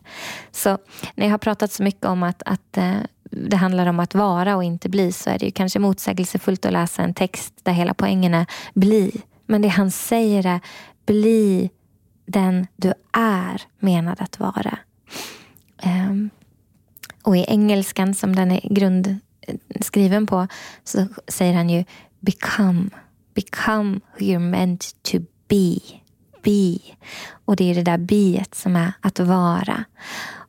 Så 0.50 0.78
när 1.14 1.26
jag 1.26 1.30
har 1.30 1.38
pratat 1.38 1.72
så 1.72 1.82
mycket 1.82 2.04
om 2.04 2.22
att, 2.22 2.42
att 2.46 2.76
eh, 2.76 2.94
det 3.30 3.56
handlar 3.56 3.86
om 3.86 4.00
att 4.00 4.14
vara 4.14 4.56
och 4.56 4.64
inte 4.64 4.88
bli 4.88 5.12
så 5.12 5.30
är 5.30 5.38
det 5.38 5.46
ju 5.46 5.52
kanske 5.52 5.78
motsägelsefullt 5.78 6.66
att 6.66 6.72
läsa 6.72 7.02
en 7.02 7.14
text 7.14 7.54
där 7.62 7.72
hela 7.72 7.94
poängen 7.94 8.34
är 8.34 8.46
bli. 8.74 9.22
Men 9.46 9.62
det 9.62 9.68
han 9.68 9.90
säger 9.90 10.46
är 10.46 10.60
bli 11.06 11.70
den 12.26 12.66
du 12.76 12.92
är 13.12 13.62
menad 13.78 14.20
att 14.20 14.40
vara. 14.40 14.78
Och 17.24 17.36
i 17.36 17.44
engelskan 17.48 18.14
som 18.14 18.36
den 18.36 18.50
är 18.50 18.60
grundskriven 18.70 20.26
på 20.26 20.46
så 20.84 21.06
säger 21.28 21.54
han 21.54 21.70
ju 21.70 21.84
become. 22.20 22.90
Become 23.34 24.00
who 24.12 24.24
you're 24.24 24.50
meant 24.50 25.02
to 25.02 25.18
be. 25.48 25.78
Be. 26.42 26.78
Och 27.44 27.56
det 27.56 27.70
är 27.70 27.74
det 27.74 27.82
där 27.82 27.98
biet 27.98 28.54
som 28.54 28.76
är 28.76 28.92
att 29.00 29.20
vara. 29.20 29.84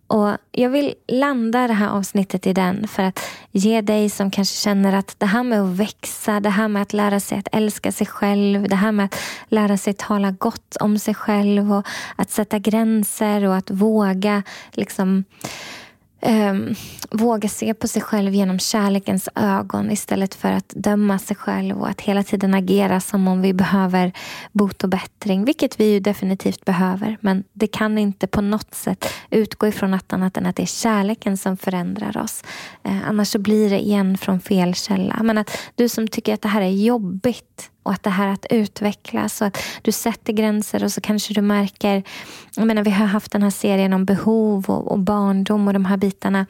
Och 0.07 0.37
Jag 0.51 0.69
vill 0.69 0.93
landa 1.07 1.67
det 1.67 1.73
här 1.73 1.89
avsnittet 1.89 2.47
i 2.47 2.53
den 2.53 2.87
för 2.87 3.03
att 3.03 3.19
ge 3.51 3.81
dig 3.81 4.09
som 4.09 4.31
kanske 4.31 4.55
känner 4.55 4.93
att 4.93 5.19
det 5.19 5.25
här 5.25 5.43
med 5.43 5.61
att 5.61 5.69
växa, 5.69 6.39
det 6.39 6.49
här 6.49 6.67
med 6.67 6.81
att 6.81 6.93
lära 6.93 7.19
sig 7.19 7.37
att 7.37 7.47
älska 7.51 7.91
sig 7.91 8.07
själv, 8.07 8.69
det 8.69 8.75
här 8.75 8.91
med 8.91 9.05
att 9.05 9.15
lära 9.47 9.77
sig 9.77 9.93
tala 9.93 10.31
gott 10.31 10.75
om 10.75 10.99
sig 10.99 11.13
själv 11.15 11.73
och 11.73 11.87
att 12.15 12.29
sätta 12.29 12.59
gränser 12.59 13.47
och 13.47 13.55
att 13.55 13.71
våga 13.71 14.43
liksom 14.71 15.23
um, 16.21 16.75
våga 17.11 17.49
se 17.49 17.73
på 17.73 17.87
sig 17.87 18.01
själv 18.01 18.33
genom 18.33 18.59
kärlekens 18.59 19.29
ögon 19.35 19.91
istället 19.91 20.35
för 20.35 20.51
att 20.51 20.73
döma 20.75 21.19
sig 21.19 21.35
själv 21.35 21.81
och 21.81 21.89
att 21.89 22.01
hela 22.01 22.23
tiden 22.23 22.53
agera 22.53 22.99
som 22.99 23.27
om 23.27 23.41
vi 23.41 23.53
behöver 23.53 24.11
bot 24.51 24.83
och 24.83 24.89
bättring, 24.89 25.45
vilket 25.45 25.79
vi 25.79 25.93
ju 25.93 25.99
definitivt 25.99 26.65
behöver. 26.65 27.17
Men 27.21 27.43
det 27.53 27.67
kan 27.67 27.97
inte 27.97 28.27
på 28.27 28.41
något 28.41 28.73
sätt 28.73 29.13
utgå 29.29 29.67
ifrån 29.67 29.91
något 29.91 30.13
annat 30.13 30.37
än 30.37 30.45
att 30.45 30.55
det 30.55 30.63
är 30.63 30.67
kärleken 30.67 31.37
som 31.37 31.57
förändrar 31.57 32.17
oss. 32.17 32.43
Eh, 32.83 33.07
annars 33.09 33.27
så 33.27 33.39
blir 33.39 33.69
det 33.69 33.79
igen 33.79 34.17
från 34.17 34.39
fel 34.39 34.75
källa. 34.75 35.23
Men 35.23 35.37
att 35.37 35.57
du 35.75 35.89
som 35.89 36.07
tycker 36.07 36.33
att 36.33 36.41
det 36.41 36.47
här 36.47 36.61
är 36.61 36.69
jobbigt 36.69 37.71
och 37.85 37.91
att 37.91 38.03
det 38.03 38.09
här 38.09 38.27
att 38.27 38.45
utvecklas 38.49 39.41
och 39.41 39.47
att 39.47 39.57
du 39.81 39.91
sätter 39.91 40.33
gränser 40.33 40.83
och 40.83 40.91
så 40.91 41.01
kanske 41.01 41.33
du 41.33 41.41
märker, 41.41 42.03
jag 42.55 42.67
menar 42.67 42.83
vi 42.83 42.91
har 42.91 43.05
haft 43.05 43.31
den 43.31 43.43
här 43.43 43.49
serien 43.49 43.93
om 43.93 44.05
behov 44.05 44.65
och, 44.67 44.91
och 44.91 44.99
barndom 44.99 45.67
och 45.67 45.73
de 45.73 45.85
här 45.85 45.97
bitarna. 45.97 46.45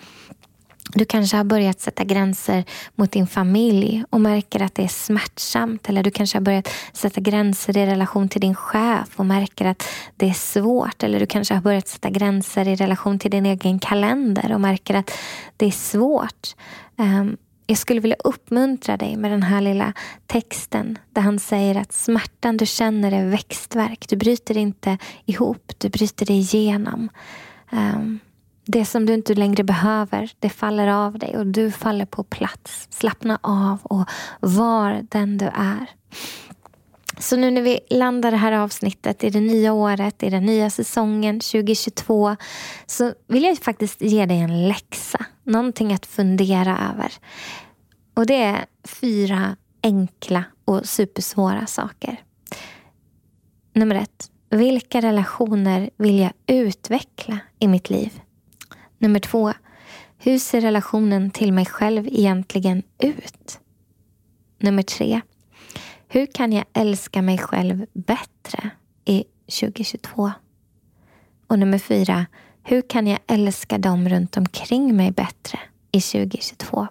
Du 0.94 1.06
kanske 1.06 1.38
har 1.38 1.44
börjat 1.44 1.80
sätta 1.82 2.04
gränser 2.04 2.64
mot 2.96 3.12
din 3.12 3.28
familj 3.28 4.04
och 4.10 4.22
märker 4.22 4.62
att 4.62 4.76
det 4.76 4.84
är 4.84 4.88
smärtsamt. 4.88 5.90
Eller 5.90 6.04
du 6.04 6.12
kanske 6.12 6.38
har 6.38 6.44
börjat 6.44 6.70
sätta 6.94 7.22
gränser 7.22 7.78
i 7.78 7.86
relation 7.86 8.30
till 8.30 8.42
din 8.42 8.56
chef 8.56 9.10
och 9.16 9.26
märker 9.26 9.66
att 9.66 9.84
det 10.16 10.30
är 10.30 10.34
svårt. 10.34 11.04
Eller 11.04 11.20
du 11.20 11.26
kanske 11.26 11.54
har 11.54 11.62
börjat 11.62 11.88
sätta 11.88 12.10
gränser 12.10 12.68
i 12.68 12.76
relation 12.76 13.20
till 13.20 13.32
din 13.32 13.46
egen 13.46 13.80
kalender 13.80 14.54
och 14.54 14.62
märker 14.62 14.94
att 14.94 15.12
det 15.58 15.66
är 15.66 15.72
svårt. 15.72 16.56
Um, 16.98 17.38
jag 17.68 17.78
skulle 17.78 18.00
vilja 18.00 18.18
uppmuntra 18.24 18.98
dig 18.98 19.18
med 19.18 19.32
den 19.32 19.44
här 19.44 19.62
lilla 19.62 19.94
texten 20.28 20.98
där 21.10 21.22
han 21.22 21.40
säger 21.40 21.76
att 21.76 21.94
smärtan 21.94 22.58
du 22.58 22.66
känner 22.66 23.12
är 23.12 23.30
växtverk. 23.30 24.06
Du 24.10 24.16
bryter 24.16 24.58
inte 24.58 24.98
ihop, 25.26 25.72
du 25.78 25.90
bryter 25.90 26.26
dig 26.26 26.38
igenom. 26.38 27.10
Ehm, 27.72 28.20
det 28.66 28.86
som 28.86 29.06
du 29.06 29.14
inte 29.14 29.34
längre 29.34 29.64
behöver, 29.64 30.32
det 30.40 30.50
faller 30.50 30.88
av 30.88 31.20
dig 31.20 31.38
och 31.38 31.48
du 31.48 31.72
faller 31.72 32.06
på 32.06 32.24
plats. 32.24 32.88
Slappna 32.90 33.40
av 33.42 33.78
och 33.84 34.10
var 34.40 35.06
den 35.10 35.38
du 35.38 35.46
är. 35.46 35.90
Så 37.20 37.36
nu 37.36 37.52
när 37.52 37.62
vi 37.62 37.80
landar 37.90 38.32
det 38.32 38.38
här 38.38 38.52
avsnittet 38.52 39.24
i 39.24 39.30
det 39.30 39.40
nya 39.40 39.74
året, 39.74 40.24
i 40.24 40.30
den 40.30 40.46
nya 40.46 40.70
säsongen 40.70 41.40
2022 41.40 42.36
så 42.86 43.14
vill 43.28 43.44
jag 43.44 43.58
faktiskt 43.58 44.02
ge 44.02 44.26
dig 44.26 44.40
en 44.40 44.68
läxa. 44.68 45.26
Någonting 45.46 45.94
att 45.94 46.06
fundera 46.06 46.92
över. 46.94 47.14
Och 48.14 48.26
det 48.26 48.44
är 48.44 48.66
fyra 48.84 49.56
enkla 49.84 50.44
och 50.66 50.86
supersvåra 50.86 51.66
saker. 51.66 52.22
Nummer 53.74 53.96
ett. 53.96 54.32
Vilka 54.50 55.02
relationer 55.02 55.90
vill 55.98 56.20
jag 56.20 56.32
utveckla 56.48 57.40
i 57.60 57.68
mitt 57.68 57.90
liv? 57.90 58.22
Nummer 58.98 59.20
två. 59.20 59.54
Hur 60.18 60.40
ser 60.40 60.62
relationen 60.62 61.32
till 61.32 61.54
mig 61.54 61.66
själv 61.66 62.08
egentligen 62.08 62.84
ut? 63.00 63.60
Nummer 64.60 64.84
tre. 64.84 65.22
Hur 66.08 66.26
kan 66.26 66.54
jag 66.54 66.66
älska 66.74 67.22
mig 67.22 67.38
själv 67.38 67.86
bättre 67.94 68.70
i 69.06 69.24
2022? 69.46 70.32
Och 71.48 71.60
nummer 71.60 71.80
fyra. 71.80 72.26
Hur 72.68 72.82
kan 72.82 73.08
jag 73.08 73.20
älska 73.28 73.78
dem 73.78 74.10
runt 74.10 74.38
omkring 74.38 74.96
mig 74.96 75.12
bättre 75.12 75.60
i 75.92 76.02
2022? 76.02 76.88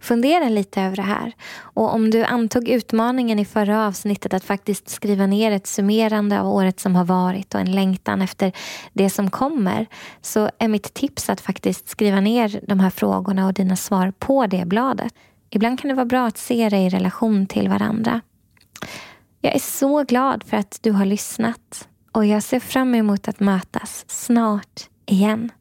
Fundera 0.00 0.48
lite 0.48 0.82
över 0.82 0.96
det 0.96 1.02
här. 1.02 1.32
Och 1.56 1.94
om 1.94 2.10
du 2.10 2.24
antog 2.24 2.68
utmaningen 2.68 3.38
i 3.38 3.44
förra 3.44 3.86
avsnittet 3.86 4.34
att 4.34 4.44
faktiskt 4.44 4.88
skriva 4.88 5.26
ner 5.26 5.52
ett 5.52 5.66
summerande 5.66 6.40
av 6.40 6.48
året 6.48 6.80
som 6.80 6.96
har 6.96 7.04
varit 7.04 7.54
och 7.54 7.60
en 7.60 7.72
längtan 7.72 8.22
efter 8.22 8.52
det 8.92 9.10
som 9.10 9.30
kommer 9.30 9.86
så 10.22 10.50
är 10.58 10.68
mitt 10.68 10.94
tips 10.94 11.30
att 11.30 11.40
faktiskt 11.40 11.88
skriva 11.88 12.20
ner 12.20 12.60
de 12.68 12.80
här 12.80 12.90
frågorna 12.90 13.46
och 13.46 13.54
dina 13.54 13.76
svar 13.76 14.12
på 14.18 14.46
det 14.46 14.64
bladet. 14.66 15.14
Ibland 15.50 15.80
kan 15.80 15.88
det 15.88 15.94
vara 15.94 16.06
bra 16.06 16.26
att 16.26 16.38
se 16.38 16.68
det 16.68 16.78
i 16.78 16.88
relation 16.88 17.46
till 17.46 17.68
varandra. 17.68 18.20
Jag 19.40 19.54
är 19.54 19.60
så 19.60 20.02
glad 20.02 20.44
för 20.46 20.56
att 20.56 20.78
du 20.82 20.90
har 20.90 21.04
lyssnat 21.04 21.88
och 22.14 22.26
jag 22.26 22.42
ser 22.42 22.60
fram 22.60 22.94
emot 22.94 23.28
att 23.28 23.40
mötas 23.40 24.04
snart 24.08 24.88
igen. 25.06 25.52